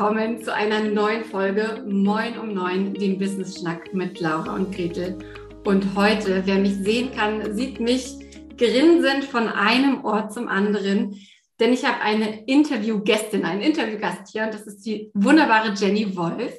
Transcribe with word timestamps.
willkommen 0.00 0.42
zu 0.42 0.54
einer 0.54 0.80
neuen 0.80 1.26
Folge 1.26 1.84
Moin 1.86 2.38
um 2.38 2.54
Neun, 2.54 2.94
dem 2.94 3.18
Business 3.18 3.58
Schnack 3.58 3.92
mit 3.92 4.18
Laura 4.18 4.54
und 4.54 4.74
Gretel. 4.74 5.18
Und 5.66 5.94
heute, 5.94 6.40
wer 6.46 6.58
mich 6.58 6.74
sehen 6.76 7.14
kann, 7.14 7.54
sieht 7.54 7.80
mich 7.80 8.14
grinsend 8.56 9.24
von 9.24 9.46
einem 9.46 10.02
Ort 10.06 10.32
zum 10.32 10.48
anderen, 10.48 11.20
denn 11.58 11.74
ich 11.74 11.84
habe 11.84 12.00
eine 12.00 12.46
Interviewgästin, 12.46 13.44
einen 13.44 13.60
Interviewgast 13.60 14.32
hier 14.32 14.44
und 14.44 14.54
das 14.54 14.62
ist 14.62 14.86
die 14.86 15.10
wunderbare 15.12 15.74
Jenny 15.74 16.16
Wolf. 16.16 16.54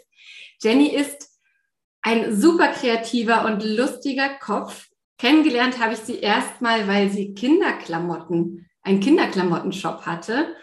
Jenny 0.61 0.89
ist 0.95 1.31
ein 2.03 2.39
super 2.39 2.67
kreativer 2.67 3.45
und 3.45 3.63
lustiger 3.63 4.29
Kopf. 4.39 4.89
Kennengelernt 5.17 5.79
habe 5.79 5.93
ich 5.93 5.99
sie 6.01 6.19
erstmal, 6.19 6.87
weil 6.87 7.09
sie 7.09 7.33
Kinderklamotten, 7.33 8.69
einen 8.83 8.99
Kinderklamottenshop 8.99 10.05
hatte 10.05 10.53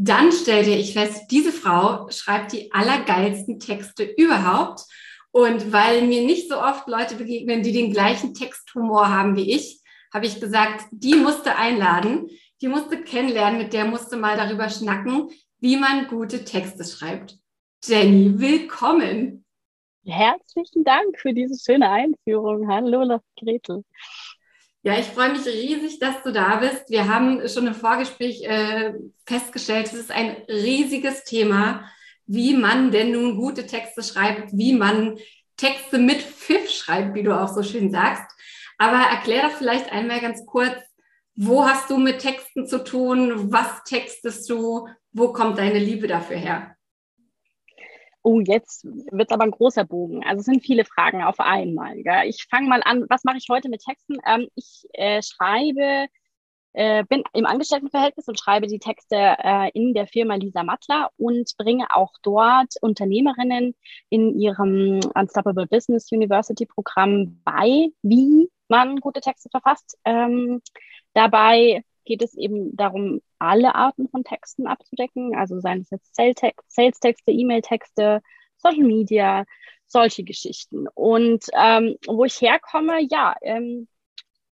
dann 0.00 0.30
stellte 0.30 0.70
ich 0.70 0.92
fest, 0.92 1.24
diese 1.32 1.50
Frau 1.50 2.08
schreibt 2.10 2.52
die 2.52 2.72
allergeilsten 2.72 3.58
Texte 3.58 4.04
überhaupt. 4.04 4.82
Und 5.32 5.72
weil 5.72 6.02
mir 6.02 6.22
nicht 6.22 6.48
so 6.48 6.56
oft 6.60 6.86
Leute 6.86 7.16
begegnen, 7.16 7.64
die 7.64 7.72
den 7.72 7.92
gleichen 7.92 8.32
Texthumor 8.32 9.08
haben 9.08 9.36
wie 9.36 9.52
ich, 9.52 9.82
habe 10.14 10.26
ich 10.26 10.40
gesagt, 10.40 10.86
die 10.92 11.16
musste 11.16 11.56
einladen, 11.56 12.28
die 12.62 12.68
musste 12.68 13.02
kennenlernen, 13.02 13.58
mit 13.58 13.72
der 13.72 13.86
musste 13.86 14.16
mal 14.16 14.36
darüber 14.36 14.70
schnacken, 14.70 15.30
wie 15.58 15.76
man 15.76 16.06
gute 16.06 16.44
Texte 16.44 16.84
schreibt. 16.84 17.36
Jenny, 17.84 18.38
willkommen. 18.38 19.44
Herzlichen 20.06 20.84
Dank 20.84 21.18
für 21.18 21.34
diese 21.34 21.58
schöne 21.60 21.90
Einführung. 21.90 22.68
Hallo, 22.68 23.20
Gretel. 23.36 23.84
Ja, 24.88 24.98
ich 24.98 25.08
freue 25.08 25.32
mich 25.32 25.44
riesig, 25.44 25.98
dass 25.98 26.22
du 26.22 26.32
da 26.32 26.56
bist. 26.56 26.88
Wir 26.88 27.06
haben 27.08 27.46
schon 27.46 27.66
im 27.66 27.74
Vorgespräch 27.74 28.42
äh, 28.42 28.94
festgestellt, 29.26 29.88
es 29.88 29.92
ist 29.92 30.10
ein 30.10 30.34
riesiges 30.48 31.24
Thema, 31.24 31.84
wie 32.24 32.54
man 32.54 32.90
denn 32.90 33.12
nun 33.12 33.36
gute 33.36 33.66
Texte 33.66 34.02
schreibt, 34.02 34.48
wie 34.56 34.72
man 34.72 35.18
Texte 35.58 35.98
mit 35.98 36.22
Pfiff 36.22 36.70
schreibt, 36.70 37.14
wie 37.14 37.22
du 37.22 37.38
auch 37.38 37.48
so 37.48 37.62
schön 37.62 37.90
sagst. 37.90 38.24
Aber 38.78 38.96
erklär 38.96 39.42
doch 39.42 39.58
vielleicht 39.58 39.92
einmal 39.92 40.20
ganz 40.20 40.46
kurz, 40.46 40.78
wo 41.34 41.68
hast 41.68 41.90
du 41.90 41.98
mit 41.98 42.20
Texten 42.20 42.66
zu 42.66 42.82
tun? 42.82 43.52
Was 43.52 43.84
textest 43.84 44.48
du? 44.48 44.88
Wo 45.12 45.34
kommt 45.34 45.58
deine 45.58 45.80
Liebe 45.80 46.06
dafür 46.06 46.38
her? 46.38 46.77
Oh, 48.28 48.40
jetzt 48.40 48.84
wird 48.84 49.30
es 49.30 49.34
aber 49.34 49.44
ein 49.44 49.52
großer 49.52 49.86
Bogen. 49.86 50.22
Also 50.22 50.40
es 50.40 50.44
sind 50.44 50.62
viele 50.62 50.84
Fragen 50.84 51.22
auf 51.22 51.40
einmal. 51.40 52.02
Gell? 52.02 52.28
Ich 52.28 52.44
fange 52.50 52.68
mal 52.68 52.82
an. 52.84 53.06
Was 53.08 53.24
mache 53.24 53.38
ich 53.38 53.46
heute 53.48 53.70
mit 53.70 53.80
Texten? 53.80 54.18
Ähm, 54.26 54.48
ich 54.54 54.84
äh, 54.92 55.22
schreibe, 55.22 56.08
äh, 56.74 57.04
bin 57.04 57.24
im 57.32 57.46
Angestelltenverhältnis 57.46 58.28
und 58.28 58.38
schreibe 58.38 58.66
die 58.66 58.80
Texte 58.80 59.16
äh, 59.16 59.70
in 59.72 59.94
der 59.94 60.06
Firma 60.06 60.34
Lisa 60.34 60.62
Mattler 60.62 61.10
und 61.16 61.54
bringe 61.56 61.86
auch 61.88 62.12
dort 62.22 62.74
Unternehmerinnen 62.82 63.74
in 64.10 64.38
ihrem 64.38 65.00
Unstoppable 65.14 65.66
Business 65.66 66.12
University 66.12 66.66
Programm 66.66 67.40
bei, 67.44 67.86
wie 68.02 68.50
man 68.68 68.96
gute 69.00 69.22
Texte 69.22 69.48
verfasst. 69.48 69.96
Ähm, 70.04 70.60
dabei 71.14 71.82
geht 72.08 72.22
es 72.22 72.34
eben 72.36 72.74
darum, 72.74 73.20
alle 73.38 73.74
Arten 73.74 74.08
von 74.08 74.24
Texten 74.24 74.66
abzudecken, 74.66 75.36
also 75.36 75.60
seien 75.60 75.82
es 75.82 75.90
jetzt 75.90 76.16
Sales-Texte, 76.16 77.30
E-Mail-Texte, 77.30 78.22
Social 78.56 78.84
Media, 78.84 79.44
solche 79.86 80.24
Geschichten. 80.24 80.88
Und 80.94 81.44
ähm, 81.52 81.96
wo 82.06 82.24
ich 82.24 82.40
herkomme, 82.40 83.00
ja, 83.10 83.34
ähm, 83.42 83.86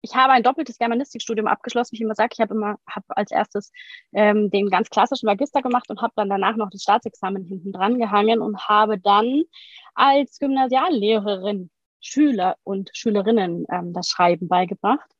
ich 0.02 0.14
habe 0.14 0.34
ein 0.34 0.42
doppeltes 0.42 0.78
Germanistikstudium 0.78 1.46
abgeschlossen. 1.46 1.92
Wie 1.92 1.96
ich 1.96 2.02
immer 2.02 2.14
sage, 2.14 2.30
ich 2.34 2.40
habe 2.40 2.54
immer 2.54 2.76
hab 2.86 3.04
als 3.08 3.30
erstes 3.30 3.72
ähm, 4.12 4.50
den 4.50 4.68
ganz 4.68 4.90
klassischen 4.90 5.26
Magister 5.26 5.62
gemacht 5.62 5.88
und 5.88 6.02
habe 6.02 6.12
dann 6.16 6.28
danach 6.28 6.56
noch 6.56 6.68
das 6.70 6.82
Staatsexamen 6.82 7.44
hinten 7.44 7.72
dran 7.72 7.98
gehangen 7.98 8.40
und 8.42 8.68
habe 8.68 8.98
dann 8.98 9.44
als 9.94 10.38
Gymnasiallehrerin 10.40 11.70
Schüler 12.00 12.56
und 12.64 12.90
Schülerinnen 12.92 13.64
ähm, 13.70 13.94
das 13.94 14.08
Schreiben 14.08 14.46
beigebracht. 14.48 15.13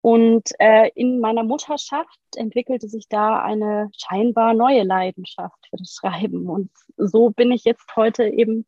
Und 0.00 0.50
äh, 0.58 0.90
in 0.94 1.20
meiner 1.20 1.42
Mutterschaft 1.42 2.18
entwickelte 2.36 2.88
sich 2.88 3.08
da 3.08 3.42
eine 3.42 3.90
scheinbar 3.96 4.54
neue 4.54 4.84
Leidenschaft 4.84 5.66
für 5.68 5.76
das 5.76 5.96
Schreiben. 5.98 6.48
Und 6.48 6.70
so 6.96 7.30
bin 7.30 7.50
ich 7.50 7.64
jetzt 7.64 7.84
heute 7.96 8.24
eben 8.24 8.66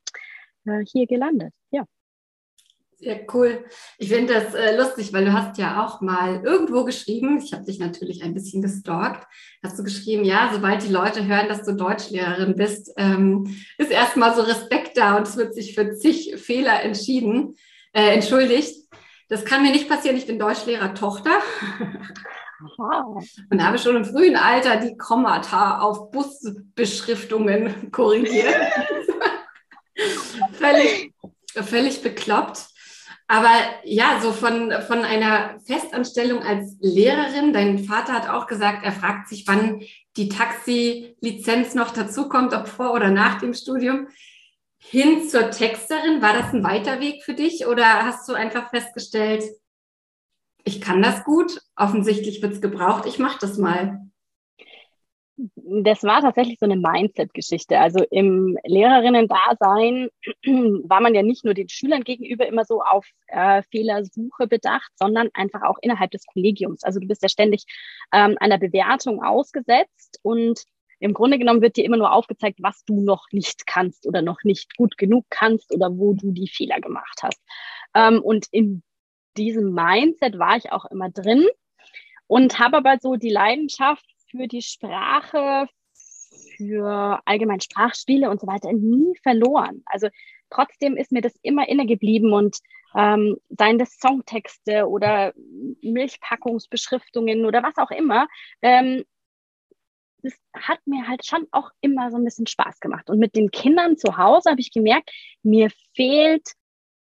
äh, 0.67 0.85
hier 0.85 1.07
gelandet. 1.07 1.53
Ja. 1.71 1.85
Sehr 3.01 3.21
cool. 3.33 3.65
Ich 3.97 4.11
finde 4.11 4.35
das 4.35 4.55
äh, 4.55 4.77
lustig, 4.77 5.11
weil 5.15 5.25
du 5.25 5.33
hast 5.33 5.57
ja 5.57 5.87
auch 5.87 6.03
mal 6.03 6.43
irgendwo 6.45 6.85
geschrieben, 6.85 7.41
ich 7.43 7.55
habe 7.55 7.65
dich 7.65 7.79
natürlich 7.79 8.23
ein 8.23 8.35
bisschen 8.35 8.61
gestalkt, 8.61 9.27
hast 9.63 9.79
du 9.79 9.85
geschrieben, 9.85 10.23
ja, 10.23 10.51
sobald 10.53 10.83
die 10.83 10.93
Leute 10.93 11.27
hören, 11.27 11.49
dass 11.49 11.65
du 11.65 11.75
Deutschlehrerin 11.75 12.57
bist, 12.57 12.93
ähm, 12.99 13.57
ist 13.79 13.91
erstmal 13.91 14.35
so 14.35 14.43
Respekt 14.43 14.99
da 14.99 15.17
und 15.17 15.27
es 15.27 15.39
wird 15.39 15.55
sich 15.55 15.75
für 15.75 15.95
zig 15.95 16.35
Fehler 16.37 16.83
entschieden, 16.83 17.55
äh, 17.95 18.13
entschuldigt. 18.13 18.77
Das 19.31 19.45
kann 19.45 19.63
mir 19.63 19.71
nicht 19.71 19.89
passieren. 19.89 20.17
Ich 20.17 20.27
bin 20.27 20.41
Deutschlehrer 20.41 20.93
Tochter. 20.93 21.31
Und 23.49 23.65
habe 23.65 23.79
schon 23.79 23.97
im 23.97 24.05
frühen 24.05 24.37
Alter 24.37 24.77
die 24.77 24.97
Kommata 24.97 25.79
auf 25.79 26.11
Busbeschriftungen 26.11 27.91
korrigiert. 27.93 28.55
völlig, 30.53 31.15
völlig 31.55 32.03
bekloppt. 32.03 32.67
Aber 33.29 33.53
ja, 33.85 34.19
so 34.21 34.33
von, 34.33 34.73
von 34.89 35.05
einer 35.05 35.61
Festanstellung 35.65 36.43
als 36.43 36.77
Lehrerin, 36.81 37.53
dein 37.53 37.79
Vater 37.79 38.15
hat 38.15 38.29
auch 38.29 38.49
gesagt, 38.49 38.85
er 38.85 38.93
fragt 38.93 39.29
sich, 39.29 39.45
wann 39.47 39.81
die 40.17 40.29
Taxi-Lizenz 40.29 41.77
noch 41.77 41.93
dazukommt, 41.93 42.53
ob 42.53 42.67
vor 42.67 42.93
oder 42.93 43.11
nach 43.11 43.39
dem 43.39 43.55
Studium 43.55 44.09
hin 44.81 45.29
zur 45.29 45.51
Texterin? 45.51 46.23
War 46.23 46.33
das 46.33 46.53
ein 46.53 46.65
weiter 46.65 47.01
Weg 47.01 47.23
für 47.23 47.35
dich 47.35 47.67
oder 47.67 48.05
hast 48.05 48.29
du 48.29 48.35
einfach 48.35 48.71
festgestellt, 48.71 49.45
ich 50.65 50.81
kann 50.81 51.03
das 51.03 51.25
gut, 51.25 51.61
offensichtlich 51.77 52.43
wird 52.43 52.53
es 52.55 52.61
gebraucht, 52.61 53.07
ich 53.07 53.19
mache 53.19 53.39
das 53.41 53.57
mal? 53.57 54.01
Das 55.55 56.03
war 56.03 56.21
tatsächlich 56.21 56.59
so 56.59 56.67
eine 56.67 56.77
Mindset-Geschichte. 56.77 57.79
Also 57.79 58.05
im 58.11 58.59
Lehrerinnen-Dasein 58.65 60.11
war 60.85 61.01
man 61.01 61.15
ja 61.15 61.23
nicht 61.23 61.47
nur 61.47 61.55
den 61.55 61.71
Schülern 61.71 62.05
gegenüber 62.05 62.47
immer 62.47 62.67
so 62.67 62.83
auf 62.83 63.07
äh, 63.29 63.63
Fehlersuche 63.71 64.47
bedacht, 64.47 64.91
sondern 64.97 65.31
einfach 65.33 65.63
auch 65.63 65.79
innerhalb 65.81 66.11
des 66.11 66.27
Kollegiums. 66.27 66.85
Also 66.85 67.01
du 67.01 67.07
bist 67.07 67.23
ja 67.23 67.31
ständig 67.31 67.65
ähm, 68.13 68.37
einer 68.39 68.59
Bewertung 68.59 69.23
ausgesetzt 69.23 70.19
und 70.23 70.63
im 71.01 71.15
Grunde 71.15 71.39
genommen 71.39 71.63
wird 71.63 71.77
dir 71.77 71.85
immer 71.85 71.97
nur 71.97 72.13
aufgezeigt, 72.13 72.59
was 72.63 72.85
du 72.85 73.01
noch 73.01 73.27
nicht 73.33 73.67
kannst 73.67 74.07
oder 74.07 74.23
noch 74.23 74.45
nicht 74.45 74.77
gut 74.77 74.97
genug 74.99 75.27
kannst 75.31 75.75
oder 75.75 75.97
wo 75.97 76.13
du 76.13 76.31
die 76.31 76.49
Fehler 76.49 76.81
gemacht 76.81 77.21
hast. 77.23 77.41
Ähm, 77.95 78.21
und 78.23 78.47
in 78.53 78.83
diesem 79.37 79.73
Mindset 79.73 80.39
war 80.39 80.57
ich 80.57 80.73
auch 80.73 80.85
immer 80.87 81.11
drin 81.11 81.47
und 82.27 82.59
habe 82.59 82.77
aber 82.77 82.99
so 83.01 83.17
die 83.17 83.31
Leidenschaft 83.31 84.05
für 84.31 84.47
die 84.47 84.63
Sprache, 84.63 85.67
für 86.57 87.21
allgemein 87.25 87.61
Sprachspiele 87.61 88.31
und 88.31 88.41
so 88.41 88.47
weiter 88.47 88.73
nie 88.73 89.17
verloren. 89.23 89.83
Also 89.87 90.09
trotzdem 90.51 90.97
ist 90.97 91.13
mir 91.13 91.23
das 91.23 91.35
immer 91.43 91.69
inne 91.69 91.87
geblieben 91.87 92.33
und 92.33 92.59
ähm, 92.95 93.37
seien 93.49 93.79
das 93.79 93.97
Songtexte 93.99 94.89
oder 94.89 95.33
Milchpackungsbeschriftungen 95.81 97.47
oder 97.47 97.63
was 97.63 97.77
auch 97.79 97.91
immer, 97.91 98.27
ähm, 98.63 99.05
das 100.23 100.35
hat 100.55 100.81
mir 100.87 101.07
halt 101.09 101.25
schon 101.25 101.47
auch 101.51 101.71
immer 101.81 102.11
so 102.11 102.17
ein 102.17 102.25
bisschen 102.25 102.47
Spaß 102.47 102.81
gemacht. 102.81 103.11
Und 103.11 103.19
mit 103.19 103.35
den 103.35 103.51
Kindern 103.51 103.97
zu 103.97 104.17
Hause 104.17 104.51
habe 104.51 104.61
ich 104.61 104.73
gemerkt, 104.73 105.11
mir 105.43 105.71
fehlt 105.95 106.53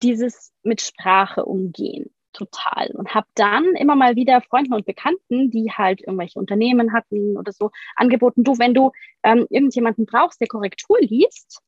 dieses 0.03 0.53
mit 0.63 0.81
Sprache 0.81 1.45
umgehen 1.45 2.11
total 2.37 2.91
und 2.93 3.15
habe 3.15 3.27
dann 3.35 3.75
immer 3.77 3.97
mal 3.97 4.15
wieder 4.15 4.43
Freunden 4.43 4.75
und 4.75 4.85
Bekannten, 4.85 5.51
die 5.51 5.73
halt 5.73 6.03
irgendwelche 6.03 6.39
Unternehmen 6.39 6.93
hatten 6.93 7.37
oder 7.37 7.53
so, 7.53 7.71
angeboten, 7.97 8.45
du, 8.45 8.59
wenn 8.59 8.75
du 8.75 8.93
ähm, 9.23 9.47
irgendjemanden 9.49 10.05
brauchst, 10.05 10.41
der 10.41 10.49
Korrektur 10.49 10.99
liest, 11.01 11.61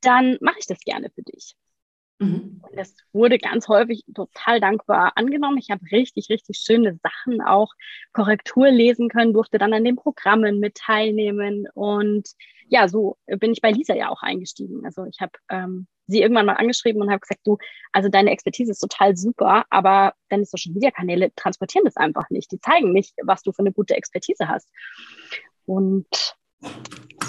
dann 0.00 0.38
mache 0.40 0.58
ich 0.58 0.66
das 0.66 0.80
gerne 0.80 1.10
für 1.10 1.22
dich. 1.22 1.54
Mhm. 2.18 2.60
Und 2.62 2.78
das 2.78 2.94
wurde 3.12 3.38
ganz 3.38 3.68
häufig 3.68 4.04
total 4.14 4.60
dankbar 4.60 5.12
angenommen. 5.16 5.58
Ich 5.58 5.70
habe 5.70 5.82
richtig, 5.90 6.28
richtig 6.30 6.58
schöne 6.58 6.98
Sachen 7.02 7.40
auch 7.40 7.72
Korrektur 8.12 8.70
lesen 8.70 9.08
können, 9.08 9.32
durfte 9.32 9.58
dann 9.58 9.72
an 9.72 9.84
den 9.84 9.96
Programmen 9.96 10.60
mit 10.60 10.76
teilnehmen. 10.76 11.66
Und 11.74 12.28
ja, 12.68 12.88
so 12.88 13.16
bin 13.26 13.52
ich 13.52 13.60
bei 13.60 13.70
Lisa 13.70 13.94
ja 13.94 14.08
auch 14.10 14.22
eingestiegen. 14.22 14.84
Also 14.84 15.04
ich 15.04 15.20
habe 15.20 15.32
ähm, 15.50 15.86
sie 16.06 16.20
irgendwann 16.20 16.46
mal 16.46 16.54
angeschrieben 16.54 17.02
und 17.02 17.10
habe 17.10 17.20
gesagt, 17.20 17.40
du, 17.44 17.58
also 17.92 18.08
deine 18.08 18.30
Expertise 18.30 18.72
ist 18.72 18.80
total 18.80 19.16
super, 19.16 19.64
aber 19.70 20.14
deine 20.28 20.44
Social 20.44 20.72
Media 20.72 20.90
Kanäle 20.90 21.32
transportieren 21.34 21.84
das 21.84 21.96
einfach 21.96 22.30
nicht. 22.30 22.52
Die 22.52 22.60
zeigen 22.60 22.92
nicht, 22.92 23.14
was 23.22 23.42
du 23.42 23.52
für 23.52 23.60
eine 23.60 23.72
gute 23.72 23.96
Expertise 23.96 24.48
hast. 24.48 24.68
Und 25.66 26.06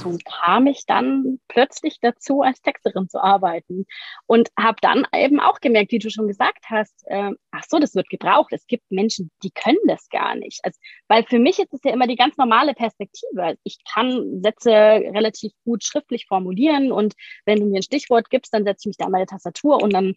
so 0.06 0.18
kam 0.24 0.68
ich 0.68 0.86
dann 0.86 1.40
plötzlich 1.48 2.00
dazu, 2.00 2.42
als 2.42 2.62
Texterin 2.62 3.10
zu 3.10 3.20
arbeiten 3.22 3.86
und 4.28 4.50
habe 4.58 4.78
dann 4.82 5.06
eben 5.14 5.40
auch 5.40 5.60
gemerkt, 5.60 5.92
wie 5.92 6.00
du 6.00 6.10
schon 6.10 6.28
gesagt 6.28 6.66
hast, 6.70 7.04
äh, 7.08 7.32
ach 7.52 7.64
so, 7.68 7.80
das 7.80 7.96
wird 7.96 8.10
gebraucht. 8.10 8.54
Es 8.54 8.68
gibt 8.68 8.84
Menschen, 8.92 9.32
die 9.44 9.52
können 9.52 9.80
das 9.88 10.08
gar 10.10 10.36
nicht. 10.36 10.60
Also, 10.64 10.80
weil 11.08 11.24
für 11.24 11.40
mich 11.40 11.60
ist 11.60 11.74
es 11.74 11.82
ja 11.84 11.92
immer 11.92 12.08
die 12.08 12.16
ganz 12.16 12.38
normale 12.38 12.74
Perspektive. 12.74 13.58
Ich 13.64 13.78
kann 13.92 14.42
Sätze 14.44 14.72
relativ 14.72 15.52
gut 15.64 15.84
schriftlich 15.84 16.28
formulieren 16.28 16.92
und 16.92 17.14
wenn 17.46 17.60
du 17.60 17.66
mir 17.66 17.78
ein 17.78 17.84
Stichwort 17.84 18.30
gibst, 18.30 18.54
dann 18.54 18.64
setze 18.64 18.84
ich 18.84 18.88
mich 18.88 18.98
da 18.98 19.06
an 19.06 19.12
meine 19.12 19.26
Tastatur 19.26 19.82
und 19.82 19.92
dann 19.92 20.16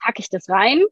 hacke 0.00 0.20
ich 0.20 0.30
das 0.30 0.48
rein. 0.48 0.84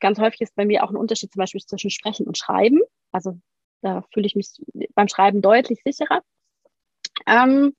Ganz 0.00 0.18
häufig 0.18 0.42
ist 0.42 0.54
bei 0.54 0.66
mir 0.66 0.84
auch 0.84 0.90
ein 0.90 0.96
Unterschied 0.96 1.32
zum 1.32 1.40
Beispiel 1.40 1.62
zwischen 1.62 1.90
Sprechen 1.90 2.26
und 2.26 2.36
Schreiben. 2.36 2.80
Also 3.12 3.38
da 3.80 4.04
fühle 4.12 4.26
ich 4.26 4.34
mich 4.36 4.50
beim 4.94 5.08
Schreiben 5.08 5.40
deutlich 5.40 5.80
sicherer. 5.84 6.22
Ähm, 7.28 7.74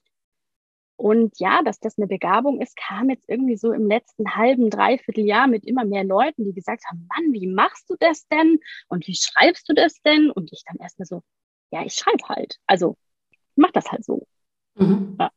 und 0.99 1.39
ja, 1.39 1.61
dass 1.63 1.79
das 1.79 1.97
eine 1.97 2.07
Begabung 2.07 2.59
ist, 2.59 2.75
kam 2.75 3.09
jetzt 3.09 3.29
irgendwie 3.29 3.55
so 3.55 3.71
im 3.71 3.87
letzten 3.87 4.35
halben, 4.35 4.69
dreiviertel 4.69 5.25
Jahr 5.25 5.47
mit 5.47 5.65
immer 5.65 5.85
mehr 5.85 6.03
Leuten, 6.03 6.43
die 6.43 6.53
gesagt 6.53 6.83
haben, 6.89 7.07
Mann, 7.07 7.31
wie 7.31 7.47
machst 7.47 7.89
du 7.89 7.95
das 7.97 8.27
denn? 8.27 8.59
Und 8.89 9.07
wie 9.07 9.15
schreibst 9.15 9.69
du 9.69 9.73
das 9.73 10.01
denn? 10.01 10.29
Und 10.29 10.51
ich 10.51 10.61
dann 10.67 10.75
erstmal 10.77 11.05
so, 11.05 11.23
ja, 11.71 11.85
ich 11.85 11.93
schreibe 11.93 12.27
halt. 12.27 12.57
Also, 12.67 12.97
mach 13.55 13.71
das 13.71 13.89
halt 13.89 14.03
so. 14.03 14.27
Mhm. 14.75 15.15
Ja. 15.17 15.31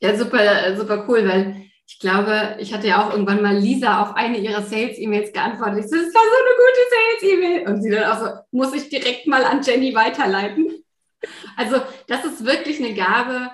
ja, 0.00 0.16
super, 0.16 0.76
super 0.76 1.06
cool, 1.08 1.28
weil 1.28 1.70
ich 1.86 2.00
glaube, 2.00 2.56
ich 2.58 2.74
hatte 2.74 2.88
ja 2.88 3.06
auch 3.06 3.12
irgendwann 3.12 3.42
mal 3.42 3.56
Lisa 3.56 4.02
auf 4.02 4.16
eine 4.16 4.38
ihrer 4.38 4.62
Sales-E-Mails 4.62 5.32
geantwortet. 5.32 5.84
Ich 5.84 5.90
so, 5.90 5.96
das 5.96 6.12
war 6.12 6.22
so 6.22 6.36
eine 6.42 6.56
gute 6.56 7.44
Sales-E-Mail. 7.60 7.68
Und 7.68 7.82
sie 7.82 7.90
dann 7.90 8.10
auch 8.10 8.18
so, 8.18 8.40
muss 8.50 8.74
ich 8.74 8.88
direkt 8.88 9.28
mal 9.28 9.44
an 9.44 9.62
Jenny 9.62 9.94
weiterleiten. 9.94 10.83
Also, 11.56 11.76
das 12.08 12.24
ist 12.24 12.44
wirklich 12.44 12.78
eine 12.78 12.94
Gabe, 12.94 13.50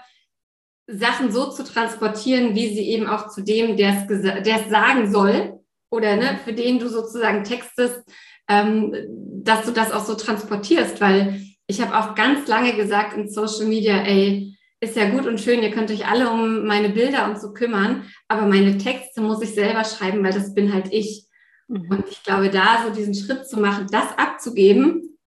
Sachen 0.86 1.30
so 1.30 1.50
zu 1.50 1.64
transportieren, 1.64 2.54
wie 2.54 2.74
sie 2.74 2.88
eben 2.88 3.06
auch 3.06 3.28
zu 3.28 3.42
dem, 3.42 3.76
der 3.76 4.06
es 4.08 4.70
sagen 4.70 5.10
soll 5.10 5.60
oder 5.90 6.16
ne, 6.16 6.38
für 6.44 6.52
den 6.52 6.78
du 6.78 6.88
sozusagen 6.88 7.44
textest, 7.44 8.02
ähm, 8.48 8.94
dass 9.42 9.64
du 9.64 9.72
das 9.72 9.92
auch 9.92 10.04
so 10.04 10.14
transportierst, 10.14 11.00
weil 11.00 11.42
ich 11.66 11.80
habe 11.80 11.96
auch 11.96 12.14
ganz 12.14 12.48
lange 12.48 12.74
gesagt 12.74 13.16
in 13.16 13.30
Social 13.30 13.66
Media, 13.66 14.02
ey, 14.02 14.56
ist 14.80 14.96
ja 14.96 15.10
gut 15.10 15.26
und 15.26 15.40
schön, 15.40 15.62
ihr 15.62 15.70
könnt 15.70 15.90
euch 15.90 16.08
alle 16.08 16.30
um 16.30 16.66
meine 16.66 16.88
Bilder 16.88 17.26
und 17.26 17.40
so 17.40 17.52
kümmern, 17.52 18.06
aber 18.28 18.46
meine 18.46 18.78
Texte 18.78 19.20
muss 19.20 19.42
ich 19.42 19.54
selber 19.54 19.84
schreiben, 19.84 20.24
weil 20.24 20.32
das 20.32 20.54
bin 20.54 20.72
halt 20.72 20.92
ich. 20.92 21.26
Mhm. 21.68 21.90
Und 21.90 22.08
ich 22.08 22.22
glaube, 22.24 22.50
da 22.50 22.84
so 22.84 22.92
diesen 22.92 23.14
Schritt 23.14 23.46
zu 23.46 23.60
machen, 23.60 23.86
das 23.90 24.16
abzugeben, 24.16 25.18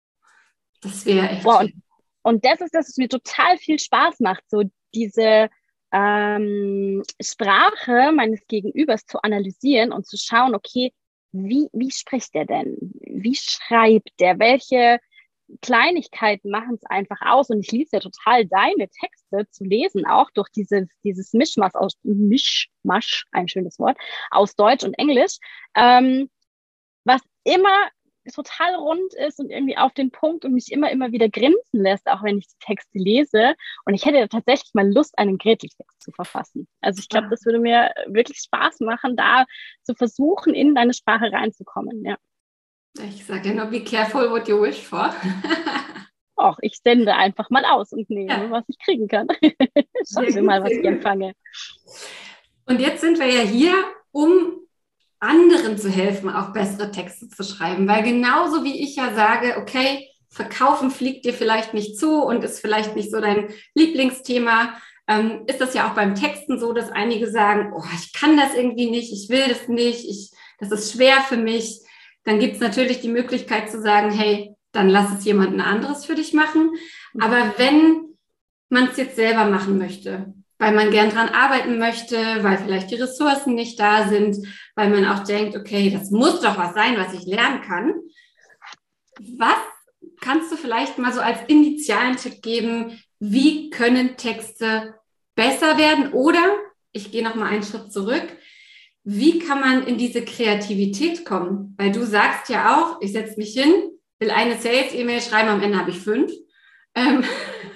das 0.80 1.06
wäre 1.06 1.28
echt. 1.28 1.44
Wow, 1.44 1.60
und, 1.60 1.72
und 2.22 2.44
das 2.44 2.60
ist, 2.60 2.74
dass 2.74 2.88
es 2.88 2.96
mir 2.96 3.08
total 3.08 3.56
viel 3.58 3.78
Spaß 3.78 4.20
macht, 4.20 4.44
so 4.48 4.62
diese 4.94 5.48
ähm, 5.92 7.02
Sprache 7.20 8.12
meines 8.12 8.46
Gegenübers 8.46 9.04
zu 9.06 9.22
analysieren 9.22 9.92
und 9.92 10.06
zu 10.06 10.16
schauen, 10.16 10.54
okay, 10.54 10.92
wie, 11.32 11.68
wie 11.72 11.90
spricht 11.90 12.34
der 12.34 12.46
denn? 12.46 12.76
Wie 13.00 13.34
schreibt 13.34 14.10
der? 14.20 14.38
Welche 14.38 14.98
Kleinigkeiten 15.60 16.50
machen 16.50 16.74
es 16.74 16.84
einfach 16.86 17.20
aus? 17.22 17.50
Und 17.50 17.60
ich 17.60 17.72
liebe 17.72 17.90
ja 17.92 18.00
total 18.00 18.46
deine 18.46 18.88
Texte 18.88 19.48
zu 19.50 19.64
lesen, 19.64 20.06
auch 20.06 20.30
durch 20.30 20.48
dieses, 20.50 20.88
dieses 21.04 21.32
Mischmasch 21.32 21.74
aus 21.74 21.94
Mischmasch, 22.02 23.26
ein 23.32 23.48
schönes 23.48 23.78
Wort, 23.78 23.98
aus 24.30 24.54
Deutsch 24.54 24.84
und 24.84 24.94
Englisch, 24.94 25.38
ähm, 25.74 26.30
was 27.04 27.20
immer 27.44 27.88
total 28.30 28.74
rund 28.76 29.14
ist 29.14 29.40
und 29.40 29.50
irgendwie 29.50 29.76
auf 29.76 29.92
den 29.92 30.10
Punkt 30.10 30.44
und 30.44 30.52
mich 30.52 30.70
immer, 30.70 30.90
immer 30.90 31.12
wieder 31.12 31.28
grinsen 31.28 31.82
lässt, 31.82 32.06
auch 32.06 32.22
wenn 32.22 32.38
ich 32.38 32.48
die 32.48 32.58
Texte 32.64 32.98
lese. 32.98 33.54
Und 33.84 33.94
ich 33.94 34.04
hätte 34.04 34.28
tatsächlich 34.28 34.72
mal 34.74 34.90
Lust, 34.90 35.18
einen 35.18 35.38
Gretel-Text 35.38 36.02
zu 36.02 36.12
verfassen. 36.12 36.68
Also 36.80 37.00
ich 37.00 37.08
glaube, 37.08 37.26
ah. 37.26 37.30
das 37.30 37.44
würde 37.44 37.58
mir 37.58 37.92
wirklich 38.06 38.38
Spaß 38.38 38.80
machen, 38.80 39.16
da 39.16 39.44
zu 39.82 39.94
versuchen, 39.94 40.54
in 40.54 40.74
deine 40.74 40.94
Sprache 40.94 41.32
reinzukommen, 41.32 42.04
ja. 42.04 42.16
Ich 42.98 43.24
sage 43.24 43.48
ja 43.48 43.54
nur, 43.54 43.66
be 43.66 43.82
careful 43.82 44.30
what 44.30 44.46
you 44.48 44.60
wish 44.60 44.82
for. 44.82 45.14
Och, 46.36 46.58
ich 46.60 46.78
sende 46.82 47.14
einfach 47.14 47.50
mal 47.50 47.64
aus 47.64 47.92
und 47.92 48.08
nehme, 48.10 48.32
ja. 48.32 48.50
was 48.50 48.64
ich 48.68 48.78
kriegen 48.78 49.08
kann. 49.08 49.28
Schauen 50.12 50.34
wir 50.34 50.42
mal, 50.42 50.62
was 50.62 50.72
ich 50.72 50.84
empfange. 50.84 51.34
Und 52.66 52.80
jetzt 52.80 53.00
sind 53.00 53.18
wir 53.18 53.26
ja 53.26 53.40
hier, 53.40 53.74
um 54.12 54.61
anderen 55.22 55.78
zu 55.78 55.88
helfen, 55.88 56.28
auch 56.28 56.52
bessere 56.52 56.90
Texte 56.90 57.28
zu 57.28 57.44
schreiben. 57.44 57.86
Weil 57.86 58.02
genauso 58.02 58.64
wie 58.64 58.82
ich 58.82 58.96
ja 58.96 59.14
sage, 59.14 59.56
okay, 59.58 60.08
verkaufen 60.28 60.90
fliegt 60.90 61.24
dir 61.24 61.32
vielleicht 61.34 61.74
nicht 61.74 61.98
zu 61.98 62.22
und 62.22 62.42
ist 62.42 62.60
vielleicht 62.60 62.96
nicht 62.96 63.10
so 63.10 63.20
dein 63.20 63.48
Lieblingsthema, 63.74 64.74
ähm, 65.06 65.42
ist 65.46 65.60
das 65.60 65.74
ja 65.74 65.88
auch 65.88 65.94
beim 65.94 66.14
Texten 66.14 66.58
so, 66.58 66.72
dass 66.72 66.90
einige 66.90 67.30
sagen, 67.30 67.72
oh, 67.76 67.84
ich 67.94 68.12
kann 68.12 68.36
das 68.36 68.54
irgendwie 68.54 68.90
nicht, 68.90 69.12
ich 69.12 69.28
will 69.28 69.46
das 69.48 69.68
nicht, 69.68 70.08
ich, 70.08 70.32
das 70.58 70.72
ist 70.72 70.92
schwer 70.92 71.20
für 71.28 71.36
mich. 71.36 71.80
Dann 72.24 72.38
gibt 72.38 72.54
es 72.54 72.60
natürlich 72.60 73.00
die 73.00 73.08
Möglichkeit 73.08 73.70
zu 73.70 73.80
sagen, 73.80 74.10
hey, 74.10 74.54
dann 74.72 74.88
lass 74.88 75.12
es 75.18 75.24
jemand 75.24 75.60
anderes 75.60 76.04
für 76.04 76.14
dich 76.14 76.32
machen. 76.32 76.70
Aber 77.20 77.52
wenn 77.58 78.16
man 78.70 78.88
es 78.88 78.96
jetzt 78.96 79.16
selber 79.16 79.44
machen 79.44 79.76
möchte, 79.78 80.32
weil 80.58 80.72
man 80.72 80.90
gern 80.90 81.10
dran 81.10 81.28
arbeiten 81.28 81.78
möchte, 81.78 82.16
weil 82.42 82.56
vielleicht 82.56 82.90
die 82.90 82.96
Ressourcen 82.96 83.54
nicht 83.54 83.78
da 83.80 84.08
sind, 84.08 84.46
weil 84.74 84.90
man 84.90 85.06
auch 85.06 85.24
denkt, 85.24 85.56
okay, 85.56 85.90
das 85.90 86.10
muss 86.10 86.40
doch 86.40 86.56
was 86.56 86.74
sein, 86.74 86.96
was 86.96 87.14
ich 87.14 87.26
lernen 87.26 87.62
kann. 87.62 87.94
Was 89.36 89.58
kannst 90.20 90.50
du 90.50 90.56
vielleicht 90.56 90.98
mal 90.98 91.12
so 91.12 91.20
als 91.20 91.38
initialen 91.48 92.16
Tipp 92.16 92.42
geben? 92.42 92.98
Wie 93.18 93.70
können 93.70 94.16
Texte 94.16 94.94
besser 95.34 95.78
werden? 95.78 96.12
Oder 96.12 96.42
ich 96.92 97.10
gehe 97.10 97.24
noch 97.24 97.34
mal 97.34 97.48
einen 97.48 97.62
Schritt 97.62 97.92
zurück. 97.92 98.26
Wie 99.04 99.40
kann 99.40 99.60
man 99.60 99.86
in 99.86 99.98
diese 99.98 100.24
Kreativität 100.24 101.24
kommen? 101.24 101.74
Weil 101.76 101.92
du 101.92 102.04
sagst 102.04 102.48
ja 102.48 102.76
auch, 102.76 103.00
ich 103.00 103.12
setze 103.12 103.36
mich 103.36 103.52
hin, 103.52 103.72
will 104.20 104.30
eine 104.30 104.58
Sales-E-Mail 104.58 105.20
schreiben, 105.20 105.48
am 105.48 105.62
Ende 105.62 105.78
habe 105.78 105.90
ich 105.90 105.98
fünf. 105.98 106.32
Ähm, 106.94 107.24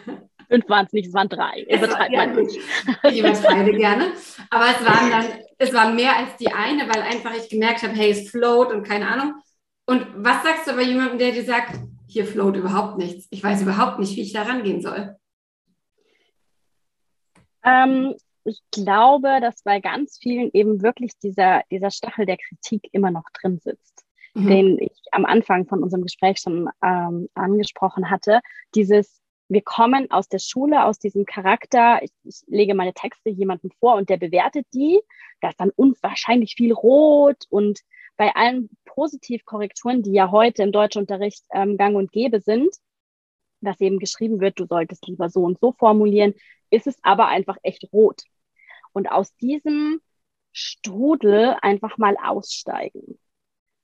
Fünf 0.48 0.68
waren 0.68 0.86
es 0.86 0.92
nicht, 0.92 1.08
es 1.08 1.14
waren 1.14 1.28
drei. 1.28 1.66
Übertreibt 1.68 2.12
ja, 2.12 2.26
man 2.26 2.36
nicht. 2.36 2.58
Ich 3.04 3.18
übertreibe 3.18 3.72
gerne. 3.72 4.12
Aber 4.50 4.66
es 4.66 4.84
waren 4.86 5.10
dann, 5.10 5.24
es 5.58 5.72
waren 5.74 5.96
mehr 5.96 6.16
als 6.16 6.36
die 6.36 6.52
eine, 6.52 6.88
weil 6.88 7.02
einfach 7.02 7.34
ich 7.34 7.48
gemerkt 7.48 7.82
habe, 7.82 7.94
hey, 7.94 8.10
es 8.10 8.30
float 8.30 8.72
und 8.72 8.84
keine 8.84 9.08
Ahnung. 9.08 9.34
Und 9.86 10.06
was 10.16 10.42
sagst 10.42 10.66
du 10.66 10.74
bei 10.74 10.82
jemandem, 10.82 11.18
der 11.18 11.32
dir 11.32 11.44
sagt, 11.44 11.78
hier 12.08 12.26
float 12.26 12.56
überhaupt 12.56 12.98
nichts? 12.98 13.26
Ich 13.30 13.42
weiß 13.42 13.62
überhaupt 13.62 13.98
nicht, 13.98 14.16
wie 14.16 14.22
ich 14.22 14.32
da 14.32 14.42
rangehen 14.42 14.80
soll. 14.80 15.16
Ähm, 17.64 18.14
ich 18.44 18.62
glaube, 18.70 19.40
dass 19.40 19.62
bei 19.62 19.80
ganz 19.80 20.18
vielen 20.18 20.50
eben 20.52 20.82
wirklich 20.82 21.18
dieser, 21.18 21.62
dieser 21.70 21.90
Stachel 21.90 22.26
der 22.26 22.36
Kritik 22.36 22.88
immer 22.92 23.10
noch 23.10 23.24
drin 23.40 23.58
sitzt, 23.58 24.04
mhm. 24.34 24.46
den 24.46 24.78
ich 24.78 24.92
am 25.10 25.24
Anfang 25.24 25.66
von 25.66 25.82
unserem 25.82 26.04
Gespräch 26.04 26.38
schon 26.38 26.68
ähm, 26.82 27.28
angesprochen 27.34 28.08
hatte. 28.10 28.40
Dieses, 28.74 29.20
wir 29.48 29.62
kommen 29.62 30.10
aus 30.10 30.28
der 30.28 30.38
Schule, 30.38 30.84
aus 30.84 30.98
diesem 30.98 31.24
Charakter, 31.24 32.00
ich, 32.02 32.10
ich, 32.24 32.42
lege 32.46 32.74
meine 32.74 32.94
Texte 32.94 33.30
jemandem 33.30 33.70
vor 33.78 33.94
und 33.94 34.08
der 34.10 34.16
bewertet 34.16 34.66
die, 34.74 35.00
da 35.40 35.50
ist 35.50 35.60
dann 35.60 35.70
unwahrscheinlich 35.70 36.54
viel 36.56 36.72
rot 36.72 37.44
und 37.48 37.80
bei 38.16 38.34
allen 38.34 38.70
Positivkorrekturen, 38.86 40.02
die 40.02 40.12
ja 40.12 40.30
heute 40.30 40.62
im 40.62 40.72
Deutschunterricht 40.72 41.44
ähm, 41.52 41.76
gang 41.76 41.96
und 41.96 42.12
gäbe 42.12 42.40
sind, 42.40 42.74
dass 43.60 43.80
eben 43.80 43.98
geschrieben 43.98 44.40
wird, 44.40 44.58
du 44.58 44.66
solltest 44.66 45.06
lieber 45.06 45.28
so 45.28 45.42
und 45.42 45.60
so 45.60 45.72
formulieren, 45.72 46.34
ist 46.70 46.86
es 46.86 46.98
aber 47.02 47.28
einfach 47.28 47.56
echt 47.62 47.88
rot. 47.92 48.22
Und 48.92 49.10
aus 49.10 49.34
diesem 49.36 50.00
Strudel 50.52 51.56
einfach 51.60 51.98
mal 51.98 52.16
aussteigen 52.16 53.18